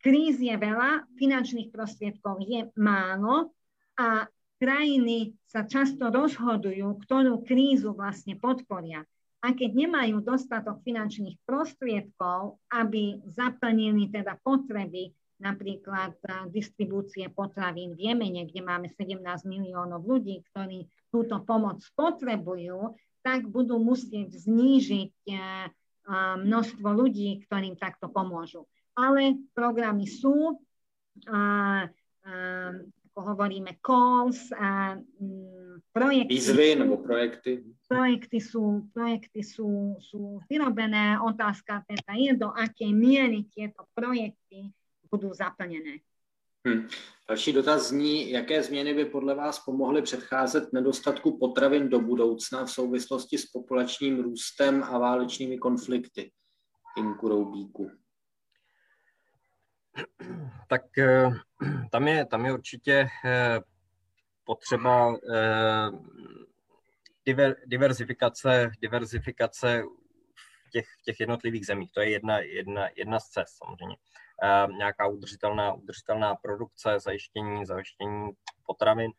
[0.02, 3.54] kríz je veľa, finančných prostriedkov je málo,
[4.00, 4.24] a
[4.56, 9.04] krajiny sa často rozhodujú, ktorú krízu vlastne podporia.
[9.44, 16.20] A keď nemajú dostatok finančných prostriedkov, aby zaplnili teda potreby napríklad
[16.52, 23.80] distribúcie potravín v Jemene, kde máme 17 miliónov ľudí, ktorí túto pomoc potrebujú, tak budú
[23.80, 25.16] musieť znížiť
[26.44, 28.68] množstvo ľudí, ktorým takto pomôžu.
[29.00, 30.60] Ale programy sú,
[33.22, 36.34] hovoríme, calls a mm, projekty.
[36.34, 37.64] Výzvy nebo projekty.
[37.88, 41.20] Projekty sú, projekty sú, sú vyrobené.
[41.22, 44.72] Otázka teda je, do akej miery tieto projekty
[45.12, 46.00] budou zaplněné.
[46.68, 46.88] Hmm.
[47.28, 52.72] Další dotaz zní, jaké změny by podle vás pomohly předcházet nedostatku potravin do budoucna v
[52.72, 56.32] souvislosti s populačním růstem a válečnými konflikty?
[56.98, 57.92] Inku Roubíku
[60.68, 61.30] tak eh,
[61.92, 63.60] tam je, tam je určitě eh,
[64.44, 65.90] potřeba eh,
[67.26, 69.84] diver, diverzifikace, diverzifikace
[70.68, 71.92] v těch, v těch jednotlivých zemích.
[71.92, 73.96] To je jedna, jedna, jedna z cest samozřejmě.
[74.78, 78.30] nějaká udržitelná, udržitelná produkce, zajištění, zajištění
[78.66, 79.12] potravin.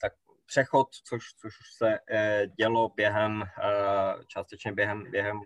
[0.00, 0.12] Tak
[0.46, 1.98] přechod, což, což se
[2.56, 3.44] dělo během,
[4.26, 5.40] částečně během, během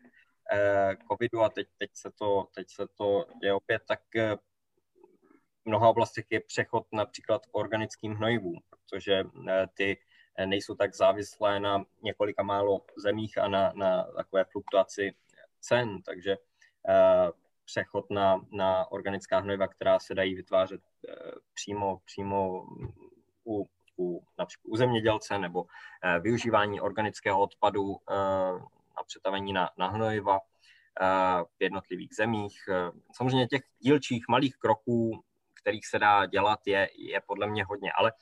[1.10, 6.24] covidu a teď, teď, se to, teď se to děje opět, tak v mnoha oblastech
[6.30, 9.24] je přechod například k organickým hnojivům, protože
[9.74, 9.98] ty
[10.46, 15.14] nejsou tak závislé na několika málo zemích a na, na takové fluktuaci
[15.60, 16.36] cen, takže
[17.64, 20.80] přechod na, na organická hnojiva, která se dají vytvářet
[21.54, 22.66] přímo, přímo
[23.44, 23.68] u,
[23.98, 25.64] u, například u zemědělce nebo
[26.20, 27.96] využívání organického odpadu
[28.96, 30.40] na přetavení na, na hnojiva
[31.44, 32.68] v jednotlivých zemích.
[33.12, 35.24] Samozřejmě těch dílčích malých kroků,
[35.54, 38.12] kterých se dá dělat, je, je podle mě hodně, ale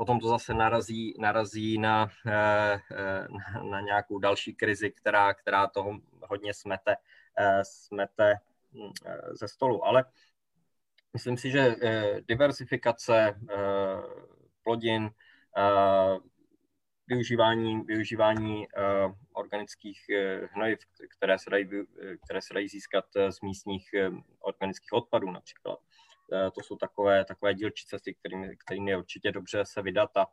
[0.00, 3.26] potom to zase narazí, narazí na, eh, eh,
[3.70, 5.98] na, nějakou další krizi, která, která toho
[6.28, 6.96] hodně smete,
[7.38, 8.34] eh, smete
[9.32, 9.84] ze stolu.
[9.84, 10.04] Ale
[11.12, 11.76] myslím si, že
[12.28, 13.34] diversifikace
[14.62, 15.10] plodin,
[17.10, 18.66] využívání, využívání
[19.32, 20.00] organických
[20.52, 20.78] hnojiv,
[21.16, 21.68] které se dají,
[22.24, 23.90] které se dají získat z místních
[24.40, 25.78] organických odpadů například,
[26.32, 30.26] Eh, to jsou takové, takové dílčí cesty, kterými, kterými je určitě dobře se vydat a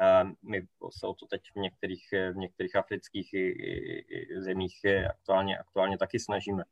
[0.00, 0.66] eh, my
[0.98, 3.34] se o to teď v některých, v některých afrických
[4.38, 4.80] zemích
[5.10, 6.64] aktuálně, aktuálně taky snažíme.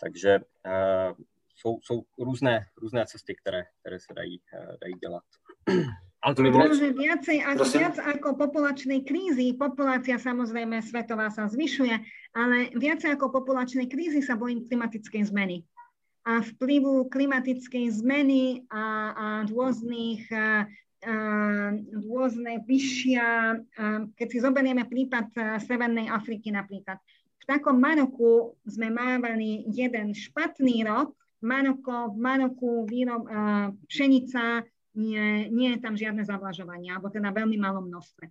[0.00, 1.12] Takže eh,
[1.54, 4.40] jsou, jsou různé, různé cesty, které, které se dají,
[4.80, 5.24] dají dělat.
[6.26, 11.94] Ale to Môže viacej, ako, viac ako populačnej krízy, populácia samozrejme svetová sa zvyšuje,
[12.34, 15.62] ale viacej ako populačnej krízy sa bojím klimatickej zmeny
[16.26, 21.14] a vplyvu klimatickej zmeny a, a rôznych a, a,
[21.94, 23.54] rôzne vyššia, a,
[24.18, 25.30] keď si zoberieme prípad
[25.62, 26.98] Severnej Afriky napríklad.
[27.38, 34.66] V takom Maroku sme mávali jeden špatný rok, Maroko, v Maroku výrob, a, pšenica,
[34.96, 38.26] nie, nie je tam žiadne zavlažovanie, alebo teda veľmi malom množstve.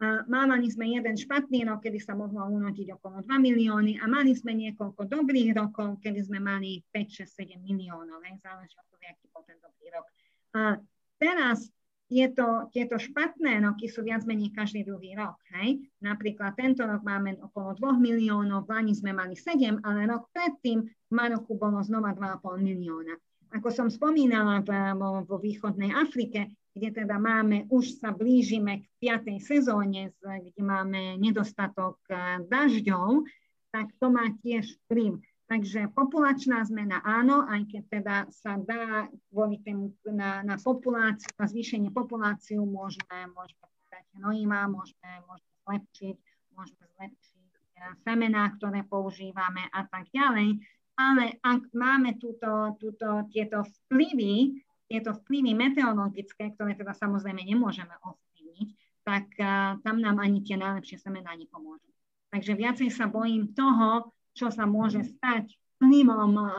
[0.00, 4.56] Mávali sme jeden špatný rok, kedy sa mohlo unotiť okolo 2 milióny a mali sme
[4.56, 8.24] niekoľko dobrých rokov, kedy sme mali 5, 6, 7 miliónov.
[8.24, 10.08] Hej, záleží od toho, aký bol ten dobrý rok.
[10.56, 10.80] A
[11.20, 11.68] teraz
[12.08, 15.36] tieto, tieto špatné roky sú viac menej každý druhý rok.
[15.60, 15.84] Hej?
[16.00, 20.80] Napríklad tento rok máme okolo 2 miliónov, v Lani sme mali 7, ale rok predtým
[20.80, 23.14] v Maroku bolo znova 2,5 milióna.
[23.50, 24.62] Ako som spomínala
[24.94, 31.98] vo, východnej Afrike, kde teda máme, už sa blížime k piatej sezóne, kde máme nedostatok
[32.06, 33.26] e, dažďov,
[33.74, 35.18] tak to má tiež vplyv.
[35.50, 41.46] Takže populačná zmena áno, aj keď teda sa dá kvôli tým na, na populáciu, na
[41.50, 46.16] zvýšenie populáciu môžeme, môžeme dať hnojivá, môžeme, môžeme zlepšiť,
[46.54, 50.62] môžeme zlepšiť e, semená, ktoré používame a tak ďalej.
[51.00, 58.68] Ale ak máme túto, túto, tieto vplyvy, tieto vplyvy meteorologické, ktoré teda samozrejme nemôžeme ovplyvniť,
[59.00, 61.88] tak uh, tam nám ani tie najlepšie semená nepomôžu.
[62.28, 66.50] Takže viacej sa bojím toho, čo sa môže stať vplyvom uh,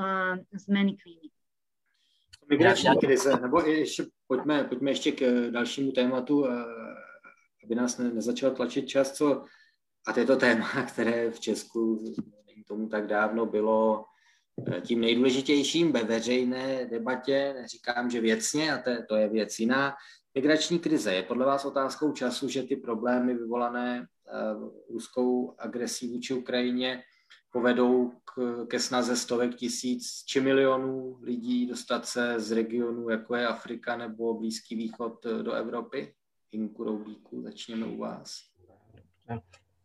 [0.57, 1.29] zmeny klímy.
[2.49, 6.45] Migrační krize, nebo ještě pojďme, pojďme ještě k dalšímu tématu,
[7.63, 9.43] aby nás ne, nezačal tlačit čas, co,
[10.07, 12.03] a to je to téma, které v Česku
[12.47, 14.10] není tomu tak dávno bylo Eh,
[14.81, 19.93] tím nejdůležitějším ve veřejné debatě, neříkám, že věcně, a to, to je věc jiná,
[20.35, 21.13] migrační krize.
[21.13, 24.07] Je podle vás otázkou času, že ty problémy vyvolané
[24.55, 27.03] uh, ruskou agresí vůči Ukrajině
[27.51, 33.47] povedou k, ke snaze stovek tisíc či milionů lidí dostat se z regionu, jako je
[33.47, 36.13] Afrika nebo Blízký východ eh, do Evropy?
[36.51, 38.39] Hinku Roubíku, začněme u vás.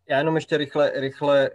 [0.08, 1.50] Já jenom ještě rychle, rychle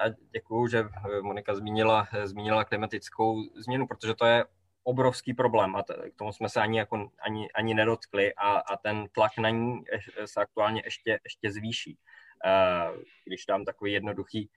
[0.00, 4.44] a děkuju, že eh, Monika zmínila, eh, zmínila klimatickou změnu, protože to je
[4.82, 9.08] obrovský problém a k tomu jsme se ani, jako, ani, ani nedotkli a, a ten
[9.12, 9.84] tlak na ní
[10.24, 11.98] se aktuálně ještě, ještě zvýší.
[12.44, 12.90] Eh,
[13.24, 14.50] když dám takový jednoduchý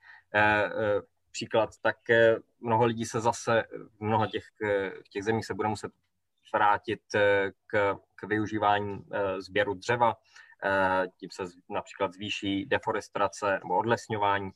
[1.30, 1.96] příklad, tak
[2.60, 3.64] mnoho lidí se zase
[3.98, 4.44] v mnoha těch,
[5.04, 5.92] v těch zemích se bude muset
[6.54, 7.00] vrátit
[7.66, 9.04] k, k využívání
[9.38, 10.16] sběru dřeva,
[11.16, 14.50] tím se například zvýší deforestace nebo odlesňování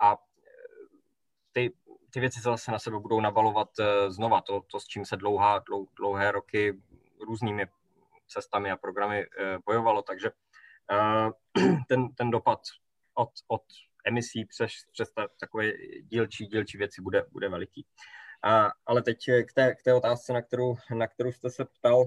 [0.00, 0.16] a
[1.52, 1.72] ty,
[2.10, 4.40] ty věci se zase na sebe budou nabalovat e, znova.
[4.40, 6.82] To, to s čím se dlouhá, dlou, dlouhé roky
[7.20, 7.66] různými
[8.28, 9.26] cestami a programy e,
[9.66, 10.30] bojovalo, takže
[10.90, 10.96] e,
[11.88, 12.60] ten, ten dopad
[13.14, 13.62] od, od
[14.04, 15.08] emisí přes, přes
[15.40, 17.86] takové dílčí, dílčí věci bude, bude veliký.
[18.42, 19.18] A, ale teď
[19.48, 22.04] k té, k té otázce, na kterou, na kterou jste se ptal,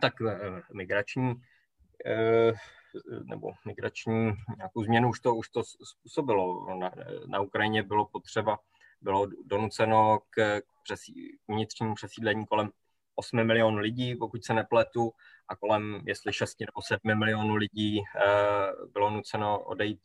[0.00, 0.14] tak
[0.74, 1.34] migrační
[3.24, 6.76] nebo migrační nějakou změnu už to, už to způsobilo.
[6.78, 6.90] Na,
[7.26, 8.58] na Ukrajině bylo potřeba
[9.00, 12.70] bylo donuceno k, přesí, vnitřnímu přesídlení kolem
[13.14, 15.12] 8 milionů lidí, pokud se nepletu,
[15.48, 18.00] a kolem, jestli 6 nebo 7 milionů lidí
[18.92, 20.00] bylo nuceno odejít,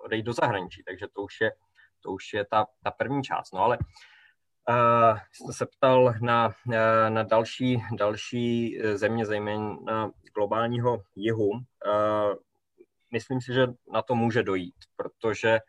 [0.00, 0.82] odejít do zahraničí.
[0.86, 1.52] Takže to už je,
[2.00, 3.52] to už je ta, ta první část.
[3.52, 3.78] No ale
[5.32, 6.54] Jste se ptal na,
[7.08, 11.48] na další, další země, zejména globálního jihu.
[11.48, 12.34] Uh,
[13.12, 15.60] myslím si, že na to může dojít, protože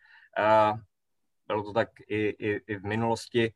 [1.48, 3.54] bylo to tak i, i, i v minulosti,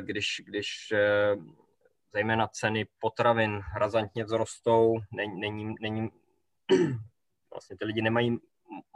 [0.00, 0.92] když, když
[2.12, 6.10] zejména ceny potravin razantně vzrostou, není, není,
[7.50, 8.38] vlastně ty lidi nemají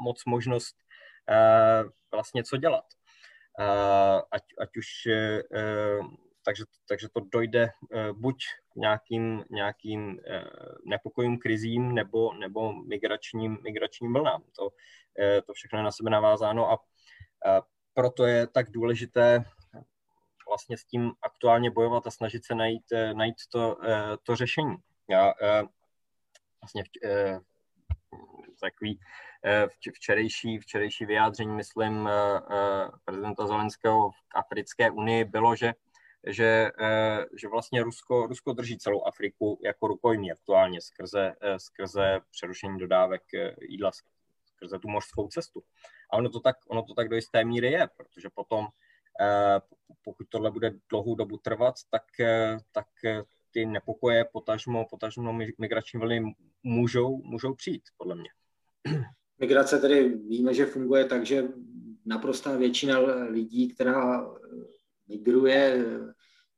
[0.01, 0.77] moc možnost
[2.13, 2.98] vlastně co dělat.
[4.31, 6.07] Ať, ať už uh,
[6.45, 8.37] takže, takže to dojde uh, buď
[8.77, 10.15] nějakým, nějakým uh,
[10.87, 14.43] nepokojům, krizím nebo, nebo migračním, migračním vlnám.
[14.57, 14.71] To,
[15.47, 16.79] to všechno je na sebe navázáno a
[17.95, 19.45] proto je tak důležité
[20.49, 23.77] vlastně s tím aktuálně bojovat a snažit se najít, najít to,
[24.23, 24.77] to řešení.
[25.11, 25.33] Já
[26.63, 26.83] vlastně
[28.61, 29.01] takový
[29.95, 32.09] včerejší, včerejší vyjádření, myslím,
[33.05, 35.75] prezidenta Zelenského v Africké unii bylo, že
[36.27, 36.71] že,
[37.41, 43.23] že vlastně Rusko, Rusko drží celou Afriku jako rukojmí aktuálně skrze, skrze přerušení dodávek
[43.69, 43.91] jídla,
[44.45, 45.63] skrze tu mořskou cestu.
[46.11, 48.67] A ono to tak, ono to tak do jisté míry je, protože potom,
[50.05, 52.05] pokud tohle bude dlouhou dobu trvat, tak,
[52.73, 52.87] tak
[53.51, 58.31] ty nepokoje, potažmo, potažmo migrační vlny můžou, můžou přijít, podle mě.
[59.41, 61.49] Migrace tedy víme, že funguje tak, že
[62.07, 62.99] naprostá většina
[63.31, 64.31] lidí, která
[65.09, 65.85] migruje,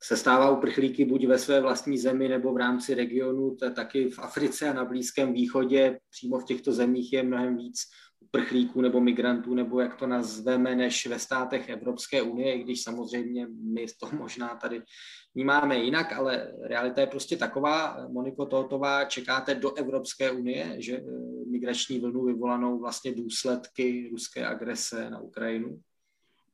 [0.02, 4.68] se stává uprchlíky buď ve své vlastní zemi nebo v rámci regionu, taky v Africe
[4.68, 6.00] a na Blízkém východě.
[6.10, 7.80] Přímo v těchto zemích je mnohem víc
[8.20, 13.46] uprchlíků nebo migrantů, nebo jak to nazveme, než ve státech Evropské unie, i když samozřejmě
[13.74, 14.82] my to možná tady
[15.34, 18.06] vnímáme jinak, ale realita je prostě taková.
[18.08, 21.02] Moniko Tohotová, čekáte do Evropské unie, že eh,
[21.50, 25.80] migrační vlnu vyvolanou vlastně důsledky ruské agrese na Ukrajinu?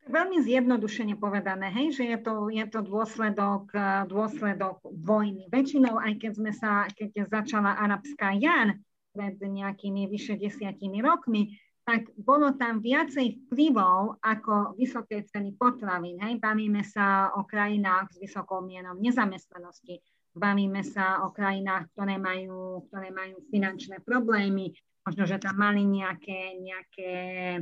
[0.06, 5.50] Veľmi zjednodušene povedané, hej, že je to, je to dôsledok, eh, dôsledok vojny.
[5.50, 8.85] Väčšinou, aj keď sme sa, keď začala arabská jan
[9.16, 11.56] pred nejakými vyše desiatimi rokmi,
[11.86, 16.18] tak bolo tam viacej vplyvov ako vysoké ceny potravín.
[16.18, 16.42] Hej?
[16.42, 20.02] Bavíme sa o krajinách s vysokou mienou nezamestnanosti,
[20.34, 24.74] bavíme sa o krajinách, ktoré majú, ktoré majú finančné problémy,
[25.06, 27.12] možno, že tam mali nejaké, nejaké
[27.54, 27.60] e,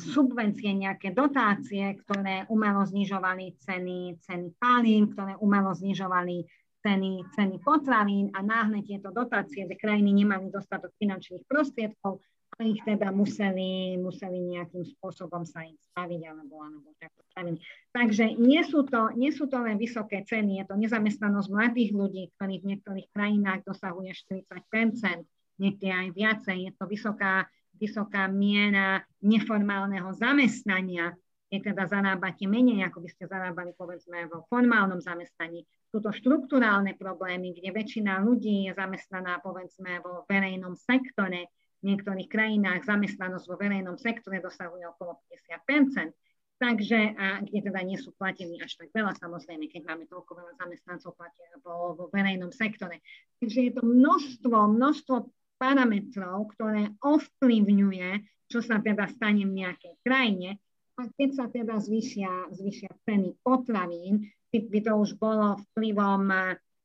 [0.00, 6.48] subvencie, nejaké dotácie, ktoré umelo znižovali ceny, ceny palín, ktoré umelo znižovali
[6.84, 12.20] ceny, ceny potravín a náhle tieto dotácie, že krajiny nemali dostatok finančných prostriedkov,
[12.54, 17.54] a ich teda museli, museli nejakým spôsobom sa im staviť alebo, alebo takto spraviť.
[17.90, 22.30] Takže nie sú, to, nie sú to len vysoké ceny, je to nezamestnanosť mladých ľudí,
[22.38, 25.26] ktorí v niektorých krajinách dosahuje 40%
[25.58, 26.56] niekde aj viacej.
[26.70, 31.10] Je to vysoká, vysoká miera neformálneho zamestnania,
[31.54, 35.62] keď teda zarábate menej, ako by ste zarábali povedzme vo formálnom zamestnaní.
[35.94, 41.46] Sú to štruktúrálne problémy, kde väčšina ľudí je zamestnaná povedzme vo verejnom sektore,
[41.78, 46.10] v niektorých krajinách zamestnanosť vo verejnom sektore dosahuje okolo 50%
[46.58, 50.52] takže a kde teda nie sú platení až tak veľa, samozrejme, keď máme toľko veľa
[50.56, 51.12] zamestnancov
[51.60, 53.02] vo, vo verejnom sektore.
[53.42, 55.16] Takže je to množstvo, množstvo
[55.58, 58.10] parametrov, ktoré ovplyvňuje,
[58.48, 60.62] čo sa teda stane v nejakej krajine.
[60.94, 66.30] A keď sa teda zvyšia, zvyšia ceny potravín, by to už bolo vplyvom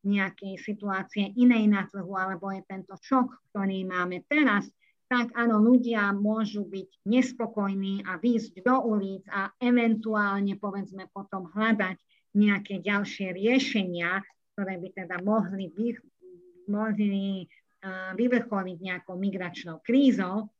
[0.01, 4.65] nejakej situácie inej na trhu, alebo je tento šok, ktorý máme teraz,
[5.09, 11.97] tak áno, ľudia môžu byť nespokojní a výjsť do ulic a eventuálne, povedzme, potom hľadať
[12.37, 14.21] nejaké ďalšie riešenia,
[14.53, 15.97] ktoré by teda mohli, vy,
[16.69, 17.49] mohli
[17.81, 20.53] uh, vyvrcholiť nejakou migračnou krízou.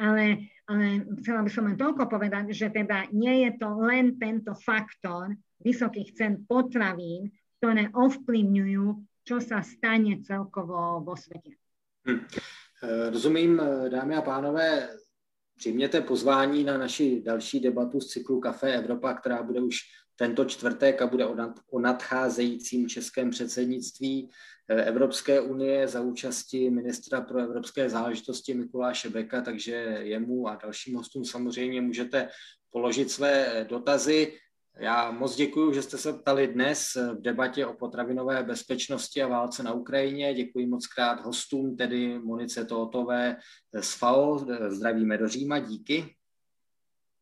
[0.00, 0.86] Ale, ale
[1.20, 6.16] chcela by som len toľko povedať, že teda nie je to len tento faktor vysokých
[6.16, 7.30] cen potravín,
[7.60, 8.84] ktoré ovplyvňujú,
[9.22, 11.54] čo sa stane celkovo vo svete.
[12.08, 12.26] Hm.
[12.82, 14.88] Eh, rozumím, eh, dámy a pánové,
[15.56, 19.78] přijměte pozvání na naši další debatu z cyklu Café Evropa, která bude už
[20.22, 21.26] tento čtvrtek a bude
[21.70, 24.30] o nadcházejícím českém předsednictví
[24.68, 30.96] eh, Evropské unie za účasti ministra pro evropské záležitosti Mikuláše Beka, takže jemu a dalším
[30.96, 32.28] hostům samozřejmě můžete
[32.70, 34.38] položit své dotazy.
[34.78, 39.62] Já moc děkuji, že jste se ptali dnes v debatě o potravinové bezpečnosti a válce
[39.62, 40.34] na Ukrajině.
[40.34, 43.36] Děkuji moc krát hostům, tedy Monice Totové
[43.80, 44.38] z FAO.
[44.68, 46.14] Zdravíme do Říma, díky.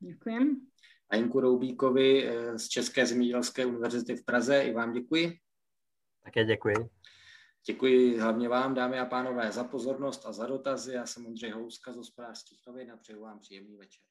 [0.01, 0.70] Děkujem
[1.11, 4.63] a Jinku Roubíkovi eh, z České zemědělské univerzity v Praze.
[4.63, 5.39] I vám děkuji.
[6.25, 6.75] Také děkuji.
[7.67, 10.93] Děkuji hlavně vám, dámy a pánové, za pozornost a za dotazy.
[10.93, 14.03] Já jsem Ondřej Houska z hospodářských novin a přeju vám příjemný večer.